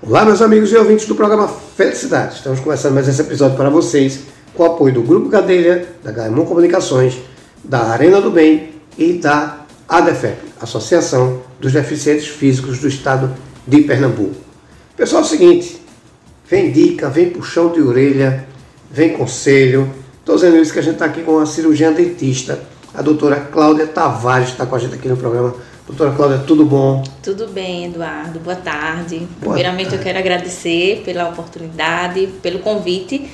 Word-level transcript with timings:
Olá, 0.00 0.24
meus 0.24 0.40
amigos 0.40 0.70
e 0.70 0.76
ouvintes 0.76 1.06
do 1.06 1.16
programa 1.16 1.48
Felicidade. 1.48 2.36
Estamos 2.36 2.60
começando 2.60 2.94
mais 2.94 3.08
esse 3.08 3.20
episódio 3.20 3.56
para 3.56 3.68
vocês 3.68 4.20
com 4.54 4.62
o 4.62 4.66
apoio 4.66 4.94
do 4.94 5.02
Grupo 5.02 5.28
Cadeira, 5.28 5.88
da 6.04 6.12
Gaimon 6.12 6.46
Comunicações, 6.46 7.18
da 7.64 7.80
Arena 7.80 8.20
do 8.20 8.30
Bem 8.30 8.74
e 8.96 9.14
da 9.14 9.66
ADEFEP, 9.88 10.38
Associação 10.60 11.42
dos 11.58 11.72
Deficientes 11.72 12.28
Físicos 12.28 12.78
do 12.78 12.86
Estado 12.86 13.34
de 13.66 13.82
Pernambuco. 13.82 14.36
Pessoal, 14.96 15.22
é 15.22 15.24
o 15.24 15.28
seguinte, 15.28 15.82
vem 16.48 16.70
dica, 16.70 17.10
vem 17.10 17.30
puxão 17.30 17.72
de 17.72 17.82
orelha, 17.82 18.46
vem 18.88 19.14
conselho. 19.14 19.92
Estou 20.20 20.36
dizendo 20.36 20.58
isso 20.58 20.72
que 20.72 20.78
a 20.78 20.82
gente 20.82 20.94
está 20.94 21.06
aqui 21.06 21.22
com 21.22 21.40
a 21.40 21.44
cirurgiã 21.44 21.92
dentista, 21.92 22.60
a 22.94 23.02
doutora 23.02 23.48
Cláudia 23.50 23.88
Tavares, 23.88 24.50
está 24.50 24.64
com 24.64 24.76
a 24.76 24.78
gente 24.78 24.94
aqui 24.94 25.08
no 25.08 25.16
programa 25.16 25.56
Doutora 25.88 26.12
Cláudia, 26.12 26.44
tudo 26.46 26.66
bom? 26.66 27.02
Tudo 27.22 27.48
bem, 27.48 27.86
Eduardo. 27.86 28.38
Boa 28.40 28.54
tarde. 28.54 29.20
Boa 29.20 29.54
Primeiramente, 29.54 29.88
tarde. 29.88 29.96
eu 29.96 30.02
quero 30.02 30.18
agradecer 30.18 31.00
pela 31.02 31.30
oportunidade, 31.30 32.26
pelo 32.42 32.58
convite 32.58 33.26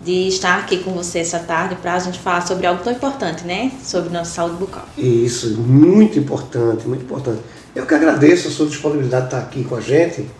de 0.00 0.28
estar 0.28 0.60
aqui 0.60 0.78
com 0.78 0.92
você 0.92 1.18
essa 1.18 1.40
tarde 1.40 1.74
para 1.74 1.94
a 1.94 1.98
gente 1.98 2.20
falar 2.20 2.46
sobre 2.46 2.64
algo 2.64 2.80
tão 2.84 2.92
importante, 2.92 3.44
né? 3.44 3.72
Sobre 3.82 4.10
nossa 4.10 4.30
saúde 4.30 4.54
bucal. 4.54 4.84
Isso, 4.96 5.58
muito 5.58 6.16
importante, 6.16 6.86
muito 6.86 7.02
importante. 7.02 7.40
Eu 7.74 7.84
que 7.84 7.94
agradeço 7.94 8.46
a 8.46 8.50
sua 8.52 8.66
disponibilidade 8.66 9.22
de 9.22 9.34
estar 9.34 9.44
aqui 9.44 9.64
com 9.64 9.74
a 9.74 9.80
gente. 9.80 10.30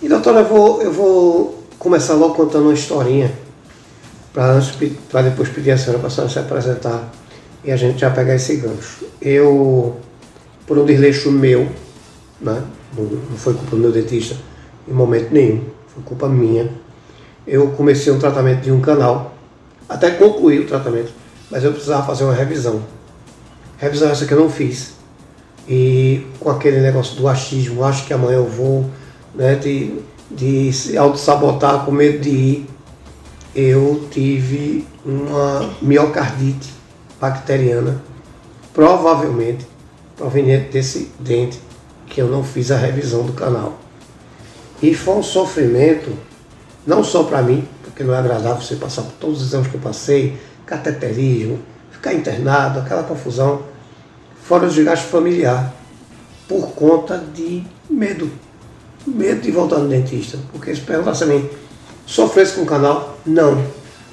E, 0.00 0.08
doutora, 0.08 0.38
eu 0.40 0.46
vou, 0.46 0.80
eu 0.80 0.92
vou 0.92 1.62
começar 1.78 2.14
logo 2.14 2.32
contando 2.32 2.64
uma 2.64 2.74
historinha 2.74 3.30
para 4.32 5.22
depois 5.24 5.50
pedir 5.50 5.72
a 5.72 5.76
senhora 5.76 5.98
para 5.98 6.08
a 6.08 6.10
senhora 6.10 6.32
se 6.32 6.38
apresentar 6.38 7.12
e 7.62 7.70
a 7.70 7.76
gente 7.76 8.00
já 8.00 8.08
pegar 8.08 8.34
esse 8.34 8.56
gancho. 8.56 9.04
Eu 9.20 10.00
por 10.70 10.78
um 10.78 10.84
desleixo 10.84 11.32
meu, 11.32 11.68
né? 12.40 12.62
não 12.96 13.36
foi 13.36 13.54
culpa 13.54 13.72
do 13.72 13.78
meu 13.78 13.90
dentista 13.90 14.36
em 14.86 14.92
momento 14.92 15.32
nenhum, 15.32 15.64
foi 15.88 16.00
culpa 16.04 16.28
minha. 16.28 16.70
Eu 17.44 17.72
comecei 17.72 18.12
um 18.12 18.20
tratamento 18.20 18.60
de 18.60 18.70
um 18.70 18.80
canal, 18.80 19.34
até 19.88 20.12
concluí 20.12 20.60
o 20.60 20.68
tratamento, 20.68 21.10
mas 21.50 21.64
eu 21.64 21.72
precisava 21.72 22.06
fazer 22.06 22.22
uma 22.22 22.34
revisão. 22.34 22.84
Revisão 23.78 24.10
essa 24.10 24.24
que 24.26 24.32
eu 24.32 24.38
não 24.38 24.48
fiz. 24.48 24.92
E 25.68 26.24
com 26.38 26.48
aquele 26.50 26.78
negócio 26.78 27.16
do 27.16 27.26
achismo, 27.26 27.82
acho 27.82 28.06
que 28.06 28.14
amanhã 28.14 28.36
eu 28.36 28.46
vou, 28.46 28.88
né, 29.34 29.56
de, 29.56 29.98
de 30.30 30.72
se 30.72 30.96
auto-sabotar 30.96 31.84
com 31.84 31.90
medo 31.90 32.20
de 32.20 32.30
ir, 32.30 32.66
eu 33.56 34.06
tive 34.08 34.86
uma 35.04 35.68
miocardite 35.82 36.72
bacteriana, 37.20 38.00
provavelmente 38.72 39.66
proveniente 40.20 40.70
desse 40.70 41.10
dente 41.18 41.58
que 42.06 42.20
eu 42.20 42.28
não 42.28 42.44
fiz 42.44 42.70
a 42.70 42.76
revisão 42.76 43.24
do 43.24 43.32
canal. 43.32 43.78
E 44.82 44.94
foi 44.94 45.14
um 45.14 45.22
sofrimento, 45.22 46.12
não 46.86 47.02
só 47.02 47.24
para 47.24 47.40
mim, 47.40 47.66
porque 47.82 48.04
não 48.04 48.14
é 48.14 48.18
agradável 48.18 48.60
você 48.60 48.76
passar 48.76 49.02
por 49.02 49.12
todos 49.12 49.40
os 49.40 49.48
exames 49.48 49.68
que 49.68 49.74
eu 49.76 49.80
passei, 49.80 50.38
cateterismo, 50.66 51.58
ficar 51.90 52.12
internado, 52.12 52.80
aquela 52.80 53.02
confusão, 53.02 53.62
fora 54.42 54.66
o 54.66 54.68
desgaste 54.68 55.06
familiar, 55.06 55.74
por 56.46 56.72
conta 56.72 57.16
de 57.34 57.64
medo. 57.88 58.30
Medo 59.06 59.40
de 59.40 59.50
voltar 59.50 59.78
no 59.78 59.88
dentista. 59.88 60.38
Porque 60.52 60.74
se 60.74 60.82
perguntasse 60.82 61.24
a 61.24 61.26
mim, 61.26 61.48
sofresse 62.04 62.56
com 62.56 62.62
o 62.62 62.66
canal? 62.66 63.18
Não. 63.24 63.64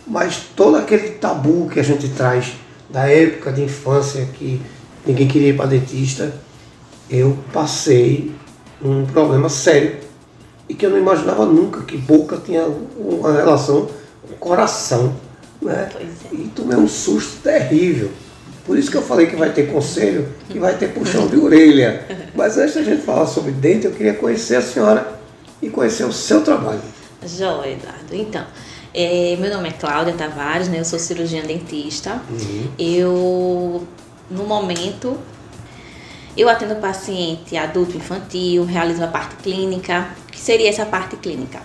Mas 0.08 0.38
todo 0.56 0.78
aquele 0.78 1.10
tabu 1.12 1.68
que 1.70 1.82
a 1.82 1.84
gente 1.84 2.08
traz 2.10 2.54
da 2.90 3.10
época 3.10 3.52
de 3.52 3.64
infância 3.64 4.26
que 4.34 4.62
ninguém 5.08 5.28
queria 5.28 5.50
ir 5.50 5.56
para 5.56 5.68
dentista, 5.68 6.34
eu 7.10 7.38
passei 7.54 8.32
um 8.84 9.06
problema 9.06 9.50
sério 9.50 9.98
e 10.70 10.74
que 10.74 10.86
eu 10.86 10.90
não 10.90 10.98
imaginava 10.98 11.46
nunca 11.46 11.82
que 11.82 11.98
boca 11.98 12.38
tinha 12.46 12.68
uma 12.98 13.32
relação 13.32 13.88
com 14.28 14.34
o 14.34 14.38
coração. 14.38 15.16
Né? 15.62 15.90
É. 15.96 16.36
E 16.36 16.52
tomei 16.54 16.78
um 16.78 16.88
susto 16.88 17.42
terrível. 17.42 18.12
Por 18.66 18.78
isso 18.78 18.92
que 18.92 18.98
eu 18.98 19.02
falei 19.02 19.28
que 19.28 19.36
vai 19.38 19.54
ter 19.54 19.72
conselho 19.72 20.28
e 20.54 20.60
vai 20.60 20.76
ter 20.76 20.90
puxão 20.90 21.26
de 21.28 21.38
orelha. 21.38 22.06
Mas 22.36 22.58
antes 22.58 22.76
da 22.76 22.84
gente 22.84 23.02
falar 23.04 23.26
sobre 23.26 23.52
dente, 23.52 23.86
eu 23.86 23.94
queria 23.94 24.14
conhecer 24.14 24.58
a 24.58 24.62
senhora 24.62 25.20
e 25.62 25.70
conhecer 25.70 26.04
o 26.04 26.12
seu 26.12 26.42
trabalho. 26.42 26.82
Joia, 27.26 27.72
Eduardo. 27.72 28.14
Então, 28.14 28.46
é, 28.94 29.38
meu 29.40 29.54
nome 29.54 29.70
é 29.70 29.72
Cláudia 29.72 30.14
Tavares, 30.14 30.68
né? 30.68 30.80
eu 30.80 30.86
sou 30.86 31.00
cirurgiã 31.00 31.44
dentista. 31.44 32.22
Uhum. 32.30 32.68
Eu 32.78 33.88
no 34.30 34.46
momento, 34.46 35.18
eu 36.36 36.50
atendo 36.50 36.76
paciente 36.76 37.58
adulto 37.58 37.98
infantil, 37.98 38.66
realizo 38.66 39.04
a 39.04 39.08
parte 39.08 39.36
clínica. 39.38 40.10
O 40.28 40.32
que 40.32 40.40
seria 40.40 40.70
essa 40.70 40.86
parte 40.86 41.16
clínica? 41.18 41.62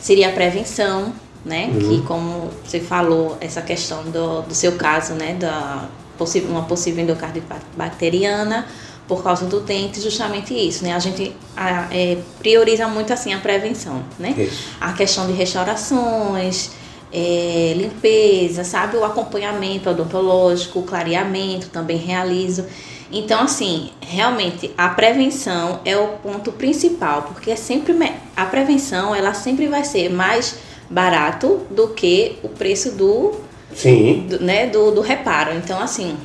Seria 0.00 0.28
a 0.28 0.32
prevenção, 0.32 1.12
né? 1.44 1.66
Uhum. 1.66 1.78
Que 1.78 2.06
como 2.06 2.50
você 2.64 2.80
falou, 2.80 3.36
essa 3.40 3.60
questão 3.60 4.04
do, 4.04 4.42
do 4.42 4.54
seu 4.54 4.72
caso, 4.72 5.14
né? 5.14 5.34
Da 5.34 5.88
possível, 6.16 6.50
uma 6.50 6.64
possível 6.64 7.02
endocardite 7.02 7.46
bacteriana 7.76 8.66
por 9.06 9.22
causa 9.22 9.46
do 9.46 9.60
dente, 9.60 10.00
justamente 10.02 10.52
isso, 10.52 10.84
né? 10.84 10.94
A 10.94 10.98
gente 10.98 11.34
a, 11.56 11.88
é, 11.90 12.18
prioriza 12.38 12.86
muito 12.86 13.10
assim 13.12 13.32
a 13.32 13.38
prevenção, 13.38 14.02
né? 14.18 14.34
Isso. 14.36 14.68
A 14.78 14.92
questão 14.92 15.26
de 15.26 15.32
restaurações, 15.32 16.72
é, 17.12 17.74
limpeza, 17.76 18.64
sabe? 18.64 18.96
O 18.96 19.04
acompanhamento 19.04 19.90
odontológico, 19.90 20.80
o 20.80 20.82
clareamento 20.82 21.68
também 21.68 21.96
realizo. 21.96 22.64
Então, 23.10 23.40
assim, 23.40 23.90
realmente 24.00 24.70
a 24.76 24.90
prevenção 24.90 25.80
é 25.84 25.96
o 25.96 26.08
ponto 26.22 26.52
principal, 26.52 27.22
porque 27.22 27.50
é 27.50 27.56
sempre 27.56 27.96
a 28.36 28.44
prevenção 28.44 29.14
ela 29.14 29.32
sempre 29.32 29.66
vai 29.66 29.82
ser 29.84 30.10
mais 30.10 30.56
barato 30.90 31.60
do 31.70 31.88
que 31.88 32.38
o 32.42 32.48
preço 32.48 32.92
do, 32.92 33.34
Sim. 33.74 34.26
do, 34.28 34.40
né, 34.40 34.66
do, 34.66 34.90
do 34.90 35.00
reparo. 35.00 35.54
Então, 35.54 35.80
assim, 35.80 36.16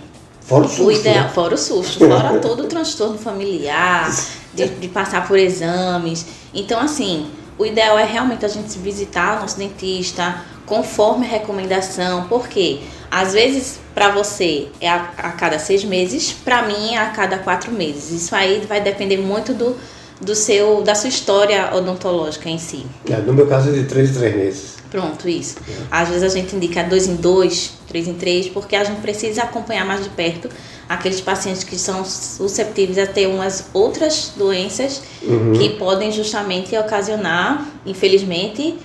Fora 0.42 0.66
o 0.66 0.68
susto. 0.68 0.86
O 0.86 0.92
ideal, 0.92 1.24
né? 1.24 1.30
Fora 1.30 1.56
o 1.56 1.58
susto, 1.58 2.00
fora 2.06 2.40
todo 2.40 2.64
o 2.64 2.68
transtorno 2.68 3.18
familiar, 3.18 4.14
de, 4.54 4.68
de, 4.68 4.88
passar 4.90 5.26
por 5.26 5.40
exames. 5.40 6.26
Então, 6.54 6.80
assim, 6.80 7.28
o 7.58 7.66
ideal 7.66 7.98
é 7.98 8.04
realmente 8.04 8.46
a 8.46 8.50
gente 8.50 8.78
visitar 8.78 9.38
o 9.38 9.42
nosso 9.42 9.58
dentista, 9.58 10.44
conforme 10.66 11.26
a 11.26 11.30
recomendação, 11.30 12.28
porque 12.28 12.80
às 13.10 13.34
vezes 13.34 13.80
para 13.94 14.10
você 14.10 14.68
é 14.82 14.90
a, 14.90 15.12
a, 15.18 15.32
cada 15.32 15.60
seis 15.60 15.84
meses, 15.84 16.32
para 16.32 16.64
mim 16.64 16.96
é 16.96 16.98
a 16.98 17.10
cada 17.12 17.38
quatro 17.38 17.72
meses. 17.72 18.12
Isso 18.12 18.36
aí 18.36 18.66
vai 18.68 18.82
depender 18.82 19.18
muito 19.18 19.54
do, 19.54 19.76
do 20.20 20.34
seu, 20.34 20.82
da 20.82 20.96
sua 20.96 21.10
história 21.10 21.76
odontológica 21.76 22.50
em 22.50 22.58
si. 22.58 22.86
É, 23.10 23.18
no 23.18 23.34
meu 23.34 23.46
caso 23.48 23.70
é 23.70 23.74
de 23.74 23.84
três 23.84 24.10
em 24.10 24.14
três 24.14 24.36
meses. 24.36 24.74
Pronto, 24.90 25.28
isso. 25.28 25.58
É. 25.68 25.74
Às 25.90 26.10
vezes 26.10 26.24
a 26.24 26.30
gente 26.30 26.56
indica 26.56 26.84
dois 26.84 27.08
em 27.08 27.16
dois, 27.16 27.74
três 27.88 28.08
em 28.08 28.14
três, 28.14 28.48
porque 28.48 28.76
a 28.76 28.84
gente 28.84 29.02
precisa 29.02 29.44
acompanhar 29.44 29.86
mais 29.86 30.04
de 30.04 30.10
perto 30.10 30.50
aqueles 30.88 31.22
pacientes 31.22 31.64
que 31.64 31.78
são 31.78 32.06
susceptíveis 32.06 32.98
a 32.98 33.08
ter 33.08 33.28
umas 33.28 33.68
outras 33.74 34.34
doenças 34.36 35.02
uhum. 35.24 35.54
que 35.54 35.70
podem 35.72 36.12
justamente 36.12 36.78
ocasionar, 36.78 37.68
infelizmente, 37.86 38.76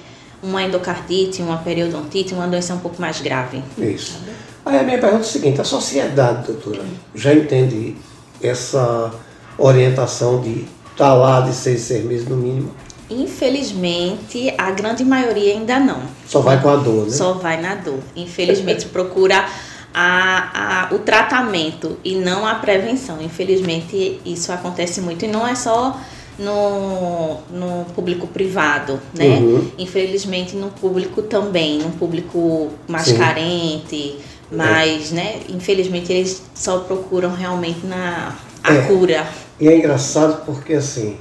uma 0.42 0.62
endocardite, 0.62 1.42
uma 1.42 1.58
periodontite, 1.58 2.34
uma 2.34 2.46
doença 2.46 2.74
um 2.74 2.78
pouco 2.78 3.00
mais 3.00 3.20
grave. 3.20 3.62
Isso. 3.76 4.18
Aí 4.64 4.78
a 4.78 4.82
minha 4.82 4.98
pergunta 4.98 5.22
é 5.22 5.26
a 5.26 5.30
seguinte, 5.30 5.60
a 5.60 5.64
sociedade, 5.64 6.46
doutora, 6.46 6.84
já 7.14 7.32
entende 7.32 7.96
essa 8.42 9.12
orientação 9.56 10.40
de 10.40 10.66
estar 10.92 11.10
tá 11.10 11.14
lá 11.14 11.40
de 11.40 11.54
seis, 11.54 11.80
seis 11.82 12.04
meses 12.04 12.28
no 12.28 12.36
mínimo? 12.36 12.70
Infelizmente, 13.10 14.52
a 14.58 14.70
grande 14.70 15.04
maioria 15.04 15.54
ainda 15.54 15.80
não. 15.80 16.02
Só 16.26 16.40
vai 16.40 16.60
com 16.60 16.68
a 16.68 16.76
dor, 16.76 17.06
né? 17.06 17.10
Só 17.10 17.32
vai 17.32 17.60
na 17.60 17.74
dor. 17.74 18.00
Infelizmente, 18.14 18.86
procura 18.92 19.46
a, 19.94 20.88
a, 20.90 20.94
o 20.94 20.98
tratamento 20.98 21.98
e 22.04 22.16
não 22.16 22.46
a 22.46 22.56
prevenção. 22.56 23.22
Infelizmente, 23.22 24.20
isso 24.24 24.52
acontece 24.52 25.00
muito 25.00 25.24
e 25.24 25.28
não 25.28 25.46
é 25.48 25.54
só 25.54 25.98
no, 26.38 27.38
no 27.50 27.84
público 27.94 28.26
privado, 28.26 29.00
né? 29.14 29.38
Uhum. 29.38 29.70
Infelizmente 29.76 30.54
no 30.56 30.70
público 30.70 31.22
também, 31.22 31.78
no 31.78 31.90
público 31.90 32.70
mais 32.86 33.06
Sim. 33.06 33.18
carente, 33.18 34.16
mas, 34.50 35.12
é. 35.12 35.14
né, 35.14 35.40
infelizmente 35.48 36.12
eles 36.12 36.42
só 36.54 36.78
procuram 36.80 37.34
realmente 37.34 37.84
na 37.84 38.36
a 38.62 38.74
é. 38.74 38.82
cura. 38.82 39.26
E 39.60 39.68
é 39.68 39.76
engraçado 39.76 40.44
porque 40.46 40.74
assim, 40.74 41.16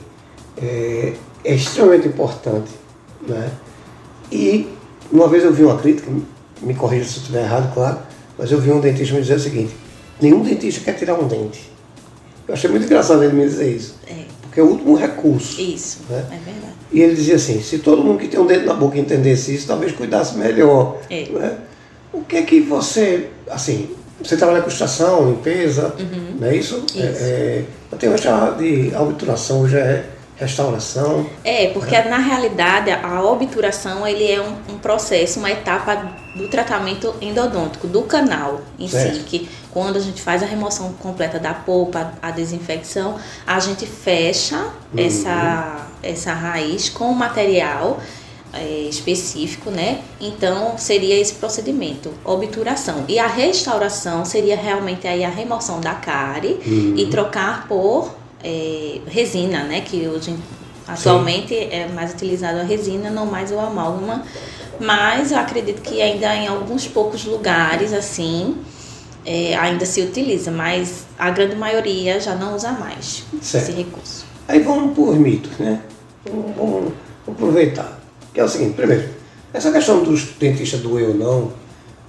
é, 0.61 1.13
é 1.43 1.55
extremamente 1.55 2.07
importante, 2.07 2.71
né? 3.27 3.51
E 4.31 4.67
uma 5.11 5.27
vez 5.27 5.43
eu 5.43 5.53
vi 5.53 5.63
uma 5.63 5.77
crítica, 5.77 6.11
me 6.61 6.73
corrija 6.73 7.05
se 7.05 7.17
eu 7.17 7.21
estiver 7.21 7.43
errado, 7.43 7.73
claro, 7.73 7.99
mas 8.37 8.51
eu 8.51 8.59
vi 8.59 8.71
um 8.71 8.79
dentista 8.79 9.15
me 9.15 9.21
dizer 9.21 9.35
o 9.35 9.39
seguinte, 9.39 9.73
nenhum 10.21 10.41
dentista 10.41 10.83
quer 10.83 10.93
tirar 10.93 11.15
um 11.15 11.27
dente. 11.27 11.71
Eu 12.47 12.53
achei 12.53 12.69
muito 12.69 12.85
engraçado 12.85 13.23
ele 13.23 13.33
me 13.33 13.43
dizer 13.43 13.75
isso. 13.75 13.95
É 14.07 14.36
que 14.57 14.61
é 14.61 14.63
o 14.63 14.69
último 14.69 14.95
recurso. 14.95 15.61
Isso, 15.61 15.99
né? 16.09 16.25
é 16.31 16.37
verdade. 16.43 16.73
E 16.91 16.99
ele 16.99 17.13
dizia 17.13 17.35
assim, 17.35 17.61
se 17.61 17.77
todo 17.77 18.03
mundo 18.03 18.17
que 18.17 18.27
tem 18.27 18.39
um 18.39 18.47
dedo 18.47 18.65
na 18.65 18.73
boca 18.73 18.97
entendesse 18.97 19.53
isso, 19.53 19.67
talvez 19.67 19.91
cuidasse 19.91 20.35
melhor. 20.35 20.97
É. 21.11 21.25
Né? 21.25 21.57
O 22.11 22.23
que 22.23 22.37
é 22.37 22.41
que 22.41 22.59
você, 22.61 23.29
assim, 23.51 23.87
você 24.19 24.35
trabalha 24.35 24.63
com 24.63 24.69
estação, 24.69 25.29
limpeza, 25.29 25.93
uhum. 25.99 26.37
não 26.39 26.47
é 26.47 26.55
isso? 26.55 26.83
isso. 26.87 26.99
É, 26.99 27.05
é, 27.05 27.65
eu 27.91 27.97
tenho 27.99 28.11
uma 28.11 28.17
chamada 28.17 28.57
de 28.57 28.91
obturação, 28.95 29.69
já 29.69 29.77
é 29.77 30.05
restauração. 30.37 31.27
É, 31.43 31.67
porque 31.67 31.95
é. 31.95 32.07
na 32.07 32.17
realidade 32.17 32.91
a 32.91 33.21
obturação 33.23 34.07
ele 34.07 34.31
é 34.31 34.39
um, 34.39 34.53
um, 34.73 34.77
processo, 34.77 35.39
uma 35.39 35.49
etapa 35.49 35.95
do 36.35 36.47
tratamento 36.47 37.13
endodôntico, 37.19 37.87
do 37.87 38.03
canal 38.03 38.61
em 38.77 38.87
certo. 38.87 39.15
si, 39.15 39.23
que 39.23 39.49
quando 39.71 39.97
a 39.97 39.99
gente 39.99 40.21
faz 40.21 40.43
a 40.43 40.45
remoção 40.45 40.93
completa 40.93 41.39
da 41.39 41.53
polpa, 41.53 42.13
a 42.21 42.31
desinfecção, 42.31 43.17
a 43.45 43.59
gente 43.59 43.85
fecha 43.85 44.57
uhum. 44.57 45.05
essa, 45.05 45.87
essa 46.03 46.33
raiz 46.33 46.87
com 46.89 47.11
material 47.13 47.99
é, 48.53 48.87
específico, 48.89 49.71
né? 49.71 50.01
Então 50.21 50.77
seria 50.77 51.19
esse 51.19 51.33
procedimento, 51.33 52.13
obturação. 52.23 53.05
E 53.07 53.17
a 53.17 53.27
restauração 53.27 54.23
seria 54.23 54.55
realmente 54.55 55.07
aí 55.07 55.25
a 55.25 55.29
remoção 55.29 55.81
da 55.81 55.95
cárie 55.95 56.59
uhum. 56.65 56.93
e 56.95 57.07
trocar 57.07 57.67
por 57.67 58.15
é, 58.43 58.99
resina, 59.07 59.63
né? 59.63 59.81
Que 59.81 60.07
hoje 60.07 60.35
atualmente 60.87 61.49
Sim. 61.49 61.69
é 61.71 61.87
mais 61.87 62.13
utilizado 62.13 62.59
a 62.59 62.63
resina, 62.63 63.09
não 63.09 63.25
mais 63.25 63.51
o 63.51 63.59
amálgama. 63.59 64.23
Mas 64.79 65.31
eu 65.31 65.39
acredito 65.39 65.81
que 65.81 66.01
ainda 66.01 66.35
em 66.35 66.47
alguns 66.47 66.87
poucos 66.87 67.25
lugares 67.25 67.93
assim 67.93 68.55
é, 69.25 69.55
ainda 69.55 69.85
se 69.85 70.01
utiliza, 70.01 70.51
mas 70.51 71.05
a 71.17 71.29
grande 71.29 71.55
maioria 71.55 72.19
já 72.19 72.35
não 72.35 72.55
usa 72.55 72.71
mais 72.71 73.23
certo. 73.41 73.69
esse 73.69 73.71
recurso. 73.77 74.25
Aí 74.47 74.59
vamos 74.61 74.95
por 74.95 75.15
mitos, 75.19 75.51
né? 75.57 75.81
Vamos, 76.25 76.55
vamos 76.55 76.93
aproveitar. 77.27 77.99
Que 78.33 78.39
é 78.39 78.43
o 78.43 78.47
seguinte, 78.47 78.75
primeiro, 78.75 79.09
essa 79.53 79.71
questão 79.71 80.03
dos 80.03 80.23
dentistas 80.39 80.79
doer 80.79 81.09
ou 81.09 81.15
não, 81.15 81.51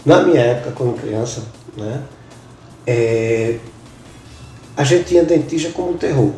na 0.04 0.22
minha 0.22 0.40
época, 0.40 0.72
quando 0.72 1.00
criança, 1.00 1.42
né? 1.76 2.02
É, 2.86 3.58
a 4.78 4.84
gente 4.84 5.06
tinha 5.06 5.24
dentista 5.24 5.70
como 5.70 5.98
terror. 5.98 6.30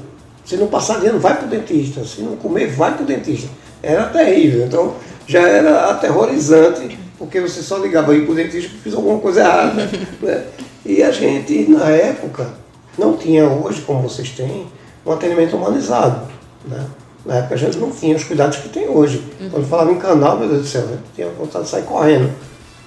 Se 0.47 0.57
não 0.57 0.67
passar 0.67 0.95
dinheiro, 0.95 1.21
vai 1.21 1.37
para 1.37 1.45
o 1.45 1.51
dentista. 1.51 2.03
Se 2.07 2.23
não 2.23 2.37
comer, 2.37 2.69
vai 2.69 2.95
para 2.95 3.03
o 3.03 3.07
dentista. 3.07 3.51
Era 3.83 4.05
terrível. 4.07 4.65
Então, 4.65 4.95
já 5.27 5.47
era 5.47 5.91
aterrorizante, 5.91 6.99
porque 7.19 7.39
você 7.39 7.61
só 7.61 7.77
ligava 7.77 8.13
aí 8.13 8.23
para 8.23 8.33
o 8.33 8.35
dentista 8.35 8.71
que 8.71 8.79
fez 8.79 8.95
alguma 8.95 9.19
coisa 9.21 9.41
errada. 9.41 9.91
né? 10.23 10.47
E 10.87 11.03
a 11.03 11.11
gente, 11.11 11.71
na 11.71 11.85
época, 11.91 12.55
não 12.97 13.15
tinha 13.15 13.47
hoje, 13.47 13.83
como 13.83 14.09
vocês 14.09 14.31
têm, 14.31 14.67
um 15.05 15.13
atendimento 15.13 15.55
humanizado. 15.55 16.27
Né? 16.65 16.83
Na 17.27 17.35
época 17.35 17.57
a 17.57 17.59
gente 17.59 17.77
não 17.77 17.91
tinha 17.91 18.17
os 18.17 18.25
cuidados 18.25 18.57
que 18.57 18.71
tem 18.71 18.89
hoje. 18.89 19.23
Uhum. 19.39 19.51
Quando 19.51 19.69
falava 19.69 19.93
em 19.93 19.99
canal, 19.99 20.39
meu 20.39 20.49
Deus 20.49 20.63
do 20.63 20.67
céu, 20.67 20.89
eu 20.91 20.99
tinha 21.15 21.29
vontade 21.29 21.65
de 21.65 21.71
sair 21.71 21.85
correndo. 21.85 22.33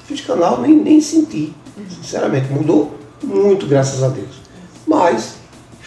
Fiz 0.08 0.20
canal, 0.22 0.60
nem, 0.62 0.76
nem 0.76 1.00
senti. 1.00 1.54
Uhum. 1.78 1.84
Sinceramente, 2.02 2.52
mudou 2.52 2.92
muito, 3.24 3.68
graças 3.68 4.02
a 4.02 4.08
Deus. 4.08 4.42
Mas 4.88 5.43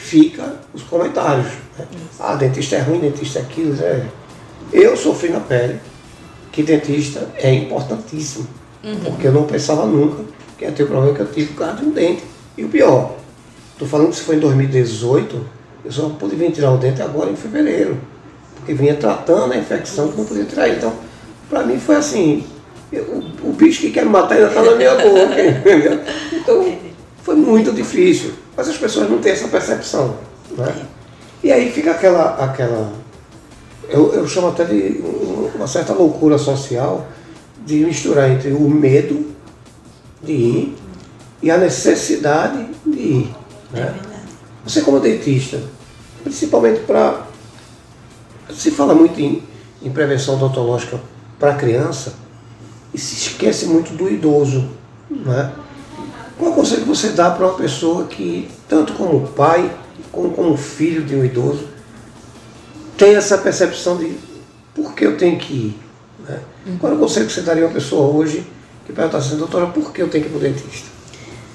fica 0.07 0.55
os 0.73 0.83
comentários. 0.83 1.47
Né? 1.79 1.85
Ah, 2.21 2.37
dentista 2.37 2.77
é 2.77 2.81
ruim, 2.81 3.01
dentista 3.01 3.41
é 3.41 3.43
aquilo. 3.43 3.77
É... 3.83 4.07
Eu 4.73 4.97
sofri 4.97 5.31
na 5.31 5.41
pele 5.41 5.79
que 6.53 6.63
dentista 6.63 7.29
é 7.37 7.53
importantíssimo. 7.53 8.47
Uhum. 8.85 8.97
Porque 9.01 9.27
eu 9.27 9.33
não 9.33 9.45
pensava 9.45 9.85
nunca 9.85 10.25
que 10.57 10.65
ia 10.65 10.73
ter 10.73 10.85
o 10.85 10.87
problema 10.87 11.15
que 11.15 11.21
eu 11.21 11.27
tive 11.27 11.53
por 11.53 11.65
causa 11.65 11.77
de 11.77 11.87
um 11.87 11.91
dente. 11.91 12.23
E 12.57 12.65
o 12.65 12.69
pior, 12.69 13.17
estou 13.73 13.87
falando 13.87 14.11
que 14.11 14.17
se 14.17 14.23
foi 14.23 14.37
em 14.37 14.41
2018, 14.41 15.47
eu 15.85 15.93
só 15.93 16.09
pude 16.11 16.37
vir 16.37 16.53
tirar 16.53 16.73
o 16.73 16.79
dente 16.79 17.03
agora 17.03 17.31
em 17.31 17.37
fevereiro 17.37 17.99
e 18.67 18.73
vinha 18.73 18.95
tratando 18.95 19.53
a 19.53 19.57
infecção 19.57 20.09
que 20.09 20.17
não 20.17 20.25
podia 20.25 20.45
tirar. 20.45 20.69
Então, 20.69 20.93
para 21.51 21.65
mim 21.65 21.79
foi 21.79 21.97
assim, 21.97 22.45
eu, 22.93 23.03
o, 23.05 23.51
o, 23.51 23.53
bicho 23.53 23.81
que 23.81 23.91
quer 23.91 24.05
me 24.05 24.11
matar 24.11 24.37
ainda 24.37 24.49
está 24.49 24.63
na 24.63 24.75
minha 24.77 24.95
boca, 24.95 25.43
entendeu? 25.45 26.01
Então, 26.33 26.86
foi 27.27 27.35
muito 27.35 27.73
difícil. 27.73 28.35
Mas 28.57 28.69
as 28.69 28.79
pessoas 28.79 29.11
não 29.11 29.19
têm 29.19 29.33
essa 29.33 29.49
percepção. 29.49 30.17
Né? 30.57 30.87
E 31.43 31.51
aí 31.51 31.73
fica 31.73 31.91
aquela. 31.91 32.37
aquela 32.37 32.93
eu, 33.89 34.15
eu 34.15 34.29
chamo 34.29 34.49
até 34.49 34.65
de 34.65 35.03
uma 35.55 35.67
certa 35.67 35.93
loucura 35.93 36.39
social 36.39 37.07
de 37.65 37.85
misturar 37.85 38.31
entre 38.31 38.53
o 38.53 38.69
medo 38.69 39.35
de 40.23 40.33
ir 40.33 40.77
e 41.43 41.51
a 41.51 41.59
necessidade 41.59 42.69
de 42.87 42.99
ir. 42.99 43.35
Né? 43.73 43.81
É 43.83 44.05
Você 44.65 44.83
como 44.83 45.01
dentista, 45.01 45.61
principalmente 46.23 46.81
para 46.83 47.27
se 48.55 48.71
fala 48.71 48.95
muito 48.95 49.21
em, 49.21 49.43
em 49.83 49.91
prevenção 49.91 50.37
odontológica 50.37 51.01
para 51.41 51.51
a 51.51 51.55
criança 51.57 52.15
e 52.95 52.99
se 52.99 53.15
esquece 53.15 53.67
muito 53.67 53.93
do 53.97 54.09
idoso. 54.09 54.69
Né? 55.11 55.53
Qual 56.39 56.53
conselho 56.53 56.85
você 56.85 57.11
dá 57.11 57.31
para 57.31 57.47
uma 57.47 57.55
pessoa 57.55 58.07
que, 58.07 58.49
tanto 58.69 58.93
como 58.93 59.27
pai, 59.29 59.71
como 60.13 60.31
como 60.33 60.57
filho 60.57 61.05
de 61.05 61.15
um 61.15 61.25
idoso, 61.25 61.69
tem 62.97 63.15
essa 63.15 63.39
percepção 63.39 63.97
de 63.97 64.17
por 64.75 64.95
que 64.95 65.07
eu 65.07 65.17
tenho 65.17 65.39
que 65.39 65.53
ir? 65.53 65.81
Né? 66.29 66.41
Uhum. 66.67 66.79
Qual 66.79 66.93
é 66.93 66.97
o 66.97 66.99
conselho 66.99 67.27
que 67.27 67.33
você 67.33 67.41
daria 67.41 67.65
a 67.65 67.67
uma 67.67 67.75
pessoa 67.75 68.15
hoje 68.15 68.47
que 68.85 68.93
pergunta 68.93 69.17
assim, 69.17 69.37
doutora, 69.37 69.67
por 69.67 69.93
que 69.93 70.01
eu 70.01 70.09
tenho 70.09 70.25
que 70.25 70.31
ir 70.31 70.33
para 70.33 70.39
o 70.39 70.43
dentista? 70.43 70.89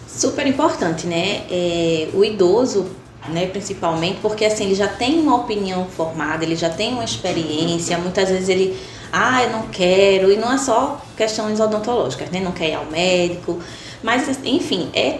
Super 0.06 0.46
importante, 0.46 1.08
né? 1.08 1.44
É, 1.50 2.10
o 2.14 2.26
idoso, 2.26 2.88
né, 3.30 3.48
principalmente, 3.48 4.20
porque 4.22 4.44
assim, 4.44 4.66
ele 4.66 4.76
já 4.76 4.88
tem 4.88 5.20
uma 5.20 5.38
opinião 5.38 5.86
formada, 5.86 6.44
ele 6.44 6.58
já 6.58 6.70
tem 6.70 6.94
uma 6.94 7.06
experiência, 7.06 7.98
muitas 7.98 8.30
vezes 8.30 8.50
ele, 8.50 8.78
ah, 9.14 9.44
eu 9.44 9.52
não 9.52 9.68
quero, 9.68 10.30
e 10.30 10.36
não 10.36 10.52
é 10.52 10.58
só 10.58 11.02
questões 11.16 11.60
odontológicas, 11.60 12.30
né, 12.32 12.42
não 12.42 12.52
quer 12.52 12.72
ir 12.72 12.74
ao 12.74 12.86
médico, 12.86 13.60
mas 14.04 14.28
enfim, 14.44 14.90
é, 14.94 15.20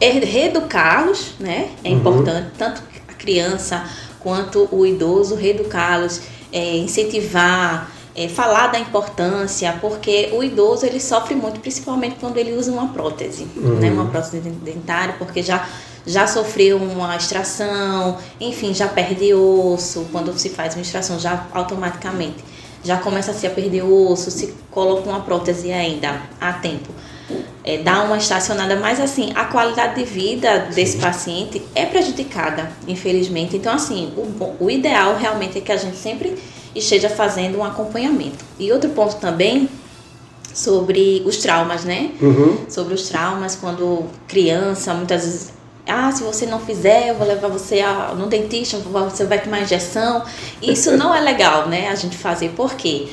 é 0.00 0.10
reeducá-los, 0.10 1.34
né, 1.38 1.70
é 1.82 1.90
uhum. 1.90 1.96
importante, 1.96 2.48
tanto 2.58 2.82
a 3.08 3.12
criança 3.12 3.84
quanto 4.20 4.68
o 4.72 4.86
idoso, 4.86 5.34
reeducá-los, 5.34 6.20
é, 6.52 6.76
incentivar, 6.76 7.90
é, 8.16 8.28
falar 8.28 8.68
da 8.68 8.78
importância, 8.78 9.76
porque 9.80 10.30
o 10.32 10.42
idoso 10.42 10.86
ele 10.86 11.00
sofre 11.00 11.34
muito, 11.34 11.60
principalmente 11.60 12.16
quando 12.20 12.36
ele 12.38 12.52
usa 12.52 12.72
uma 12.72 12.88
prótese, 12.88 13.46
uhum. 13.56 13.74
né, 13.74 13.90
uma 13.90 14.06
prótese 14.06 14.40
dentária, 14.40 15.14
porque 15.18 15.42
já 15.42 15.68
já 16.06 16.26
sofreu 16.26 16.76
uma 16.76 17.16
extração, 17.16 18.18
enfim, 18.38 18.74
já 18.74 18.86
perde 18.86 19.32
osso, 19.32 20.06
quando 20.12 20.38
se 20.38 20.50
faz 20.50 20.74
uma 20.74 20.82
extração 20.82 21.18
já 21.18 21.46
automaticamente 21.50 22.44
já 22.84 22.98
começa 22.98 23.32
-se 23.32 23.46
a 23.46 23.50
perder 23.50 23.82
o 23.82 24.12
osso, 24.12 24.30
se 24.30 24.54
coloca 24.70 25.08
uma 25.08 25.20
prótese 25.20 25.72
ainda 25.72 26.20
a 26.40 26.52
tempo. 26.52 26.92
É, 27.64 27.78
dá 27.78 28.02
uma 28.02 28.18
estacionada, 28.18 28.76
mas 28.76 29.00
assim, 29.00 29.32
a 29.34 29.46
qualidade 29.46 29.94
de 29.94 30.04
vida 30.04 30.68
desse 30.74 30.98
paciente 30.98 31.62
é 31.74 31.86
prejudicada, 31.86 32.70
infelizmente. 32.86 33.56
Então, 33.56 33.72
assim, 33.72 34.12
o, 34.16 34.64
o 34.64 34.70
ideal 34.70 35.16
realmente 35.16 35.56
é 35.56 35.60
que 35.62 35.72
a 35.72 35.76
gente 35.76 35.96
sempre 35.96 36.36
esteja 36.74 37.08
fazendo 37.08 37.58
um 37.58 37.64
acompanhamento. 37.64 38.44
E 38.58 38.70
outro 38.70 38.90
ponto 38.90 39.16
também 39.16 39.68
sobre 40.52 41.22
os 41.24 41.38
traumas, 41.38 41.84
né? 41.84 42.10
Uhum. 42.20 42.58
Sobre 42.68 42.92
os 42.92 43.08
traumas 43.08 43.56
quando 43.56 44.04
criança, 44.28 44.92
muitas 44.92 45.22
vezes 45.22 45.54
ah, 45.86 46.10
se 46.10 46.22
você 46.22 46.46
não 46.46 46.60
fizer, 46.60 47.10
eu 47.10 47.14
vou 47.14 47.26
levar 47.26 47.48
você 47.48 47.80
a, 47.80 48.14
no 48.16 48.26
dentista, 48.26 48.78
você 48.78 49.24
vai 49.24 49.38
tomar 49.38 49.60
injeção. 49.60 50.24
Isso 50.62 50.96
não 50.96 51.14
é 51.14 51.20
legal, 51.20 51.68
né? 51.68 51.88
A 51.88 51.94
gente 51.94 52.16
fazer, 52.16 52.50
por 52.50 52.74
quê? 52.74 53.08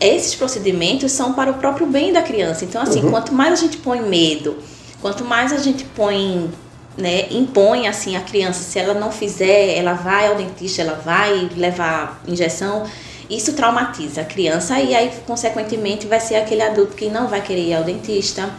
Esses 0.00 0.34
procedimentos 0.34 1.12
são 1.12 1.34
para 1.34 1.50
o 1.50 1.54
próprio 1.54 1.86
bem 1.86 2.12
da 2.12 2.22
criança. 2.22 2.64
Então, 2.64 2.80
assim, 2.80 3.02
uhum. 3.02 3.10
quanto 3.10 3.34
mais 3.34 3.52
a 3.52 3.56
gente 3.56 3.76
põe 3.76 4.00
medo, 4.00 4.56
quanto 5.02 5.24
mais 5.24 5.52
a 5.52 5.58
gente 5.58 5.84
põe, 5.84 6.50
né, 6.96 7.26
impõe 7.30 7.86
assim 7.86 8.16
a 8.16 8.20
criança, 8.20 8.62
se 8.62 8.78
ela 8.78 8.94
não 8.94 9.12
fizer, 9.12 9.76
ela 9.76 9.92
vai 9.92 10.28
ao 10.28 10.36
dentista, 10.36 10.80
ela 10.80 10.94
vai 11.04 11.50
levar 11.54 12.22
injeção, 12.26 12.84
isso 13.28 13.52
traumatiza 13.52 14.22
a 14.22 14.24
criança 14.24 14.80
e 14.80 14.94
aí, 14.94 15.12
consequentemente, 15.26 16.06
vai 16.06 16.18
ser 16.18 16.36
aquele 16.36 16.62
adulto 16.62 16.96
que 16.96 17.08
não 17.08 17.28
vai 17.28 17.42
querer 17.42 17.68
ir 17.68 17.74
ao 17.74 17.84
dentista 17.84 18.50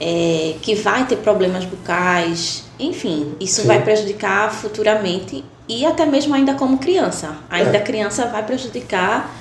é, 0.00 0.56
que 0.60 0.74
vai 0.74 1.06
ter 1.06 1.16
problemas 1.18 1.64
bucais, 1.64 2.64
enfim, 2.76 3.36
isso 3.38 3.60
Sim. 3.60 3.68
vai 3.68 3.80
prejudicar 3.80 4.52
futuramente 4.52 5.44
e 5.68 5.86
até 5.86 6.04
mesmo 6.04 6.34
ainda 6.34 6.54
como 6.54 6.78
criança. 6.78 7.36
Ainda 7.48 7.76
é. 7.76 7.80
criança 7.80 8.26
vai 8.26 8.42
prejudicar 8.42 9.32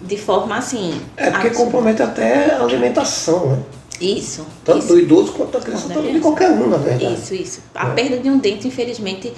de 0.00 0.16
forma 0.16 0.56
assim. 0.56 1.00
É 1.16 1.30
porque 1.30 1.48
assim. 1.48 1.56
compromete 1.56 2.02
até 2.02 2.54
a 2.54 2.62
alimentação, 2.62 3.50
né? 3.50 3.62
Isso. 4.00 4.46
Tanto 4.64 4.78
isso. 4.78 4.88
do 4.88 4.98
idoso 4.98 5.32
quanto 5.32 5.52
da 5.52 5.60
criança, 5.60 5.88
tanto 5.92 6.12
de 6.12 6.20
qualquer 6.20 6.50
um, 6.50 6.68
na 6.68 6.76
verdade. 6.76 7.14
Isso, 7.14 7.34
isso. 7.34 7.60
A 7.74 7.88
é. 7.88 7.94
perda 7.94 8.18
de 8.18 8.30
um 8.30 8.38
dente, 8.38 8.68
infelizmente, 8.68 9.32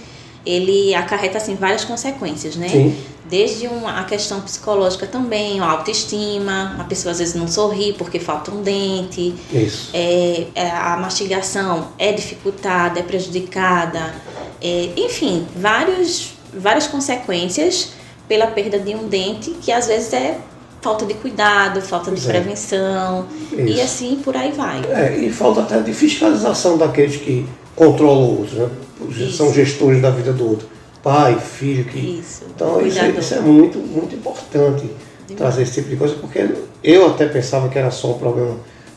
ele 0.44 0.94
acarreta 0.94 1.38
assim 1.38 1.54
várias 1.54 1.84
consequências, 1.84 2.56
né? 2.56 2.68
Sim. 2.68 2.96
Desde 3.28 3.68
uma, 3.68 4.00
a 4.00 4.04
questão 4.04 4.40
psicológica 4.40 5.06
também, 5.06 5.60
a 5.60 5.66
autoestima, 5.66 6.76
a 6.78 6.84
pessoa 6.84 7.12
às 7.12 7.20
vezes 7.20 7.34
não 7.34 7.46
sorri 7.46 7.92
porque 7.92 8.18
falta 8.18 8.50
um 8.50 8.60
dente. 8.62 9.34
Isso. 9.52 9.90
É, 9.94 10.46
é 10.54 10.70
a 10.70 10.96
mastigação 10.96 11.88
é 11.96 12.12
dificultada, 12.12 12.98
é 12.98 13.02
prejudicada. 13.02 14.14
É, 14.60 14.90
enfim, 14.96 15.46
vários, 15.56 16.32
várias 16.52 16.86
consequências 16.86 17.92
pela 18.30 18.46
perda 18.46 18.78
de 18.78 18.94
um 18.94 19.08
dente 19.08 19.50
que 19.60 19.72
às 19.72 19.88
vezes 19.88 20.12
é 20.12 20.38
falta 20.80 21.04
de 21.04 21.14
cuidado, 21.14 21.82
falta 21.82 22.12
de 22.12 22.24
é. 22.24 22.30
prevenção 22.30 23.26
e 23.52 23.80
assim 23.80 24.20
por 24.22 24.36
aí 24.36 24.52
vai. 24.52 24.80
É, 24.88 25.16
e 25.18 25.32
falta 25.32 25.62
até 25.62 25.80
de 25.80 25.92
fiscalização 25.92 26.78
daqueles 26.78 27.16
que 27.16 27.44
controlam 27.74 28.22
o 28.22 28.38
outro, 28.38 28.56
né? 28.56 28.68
Isso. 29.10 29.32
São 29.32 29.52
gestores 29.52 30.00
da 30.00 30.10
vida 30.10 30.32
do 30.32 30.48
outro. 30.48 30.68
pai, 31.02 31.40
filho 31.40 31.84
que. 31.86 31.98
Isso. 31.98 32.42
Então 32.54 32.80
isso, 32.86 33.00
é- 33.00 33.08
isso 33.08 33.34
é 33.34 33.40
muito, 33.40 33.78
muito 33.78 34.14
importante 34.14 34.88
trazer 35.36 35.62
esse 35.62 35.72
tipo 35.74 35.88
de 35.88 35.96
coisa, 35.96 36.14
porque 36.20 36.48
eu 36.84 37.08
até 37.08 37.26
pensava 37.26 37.68
que 37.68 37.78
era 37.78 37.90
só 37.90 38.12
um 38.12 38.18
problema 38.18 38.56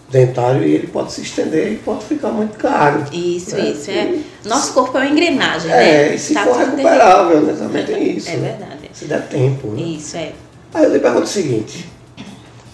dentário 0.10 0.64
e 0.64 0.76
ele 0.76 0.88
pode 0.88 1.12
se 1.12 1.22
estender 1.22 1.72
e 1.72 1.76
pode 1.78 2.06
ficar 2.06 2.28
muito 2.30 2.56
caro. 2.58 3.04
Isso, 3.12 3.56
né? 3.56 3.70
isso. 3.72 3.90
É. 3.90 4.16
Nosso 4.46 4.74
corpo 4.74 4.96
é 4.98 5.02
uma 5.02 5.10
engrenagem, 5.10 5.72
É, 5.72 5.76
né? 6.10 6.16
e 6.16 6.20
se 6.20 6.34
Tá 6.36 6.44
for 6.44 6.56
recuperável, 6.58 7.42
né? 7.42 7.56
Também 7.58 7.84
tem 7.86 8.18
isso. 8.18 8.30
É 8.30 8.36
né? 8.36 8.58
Se 8.94 9.06
der 9.06 9.28
tempo, 9.28 9.68
né? 9.70 9.82
Isso, 9.82 10.16
é. 10.18 10.32
Aí 10.74 10.84
eu 10.84 10.94
lhe 10.94 11.00
pergunto 11.00 11.24
o 11.26 11.28
seguinte, 11.28 11.90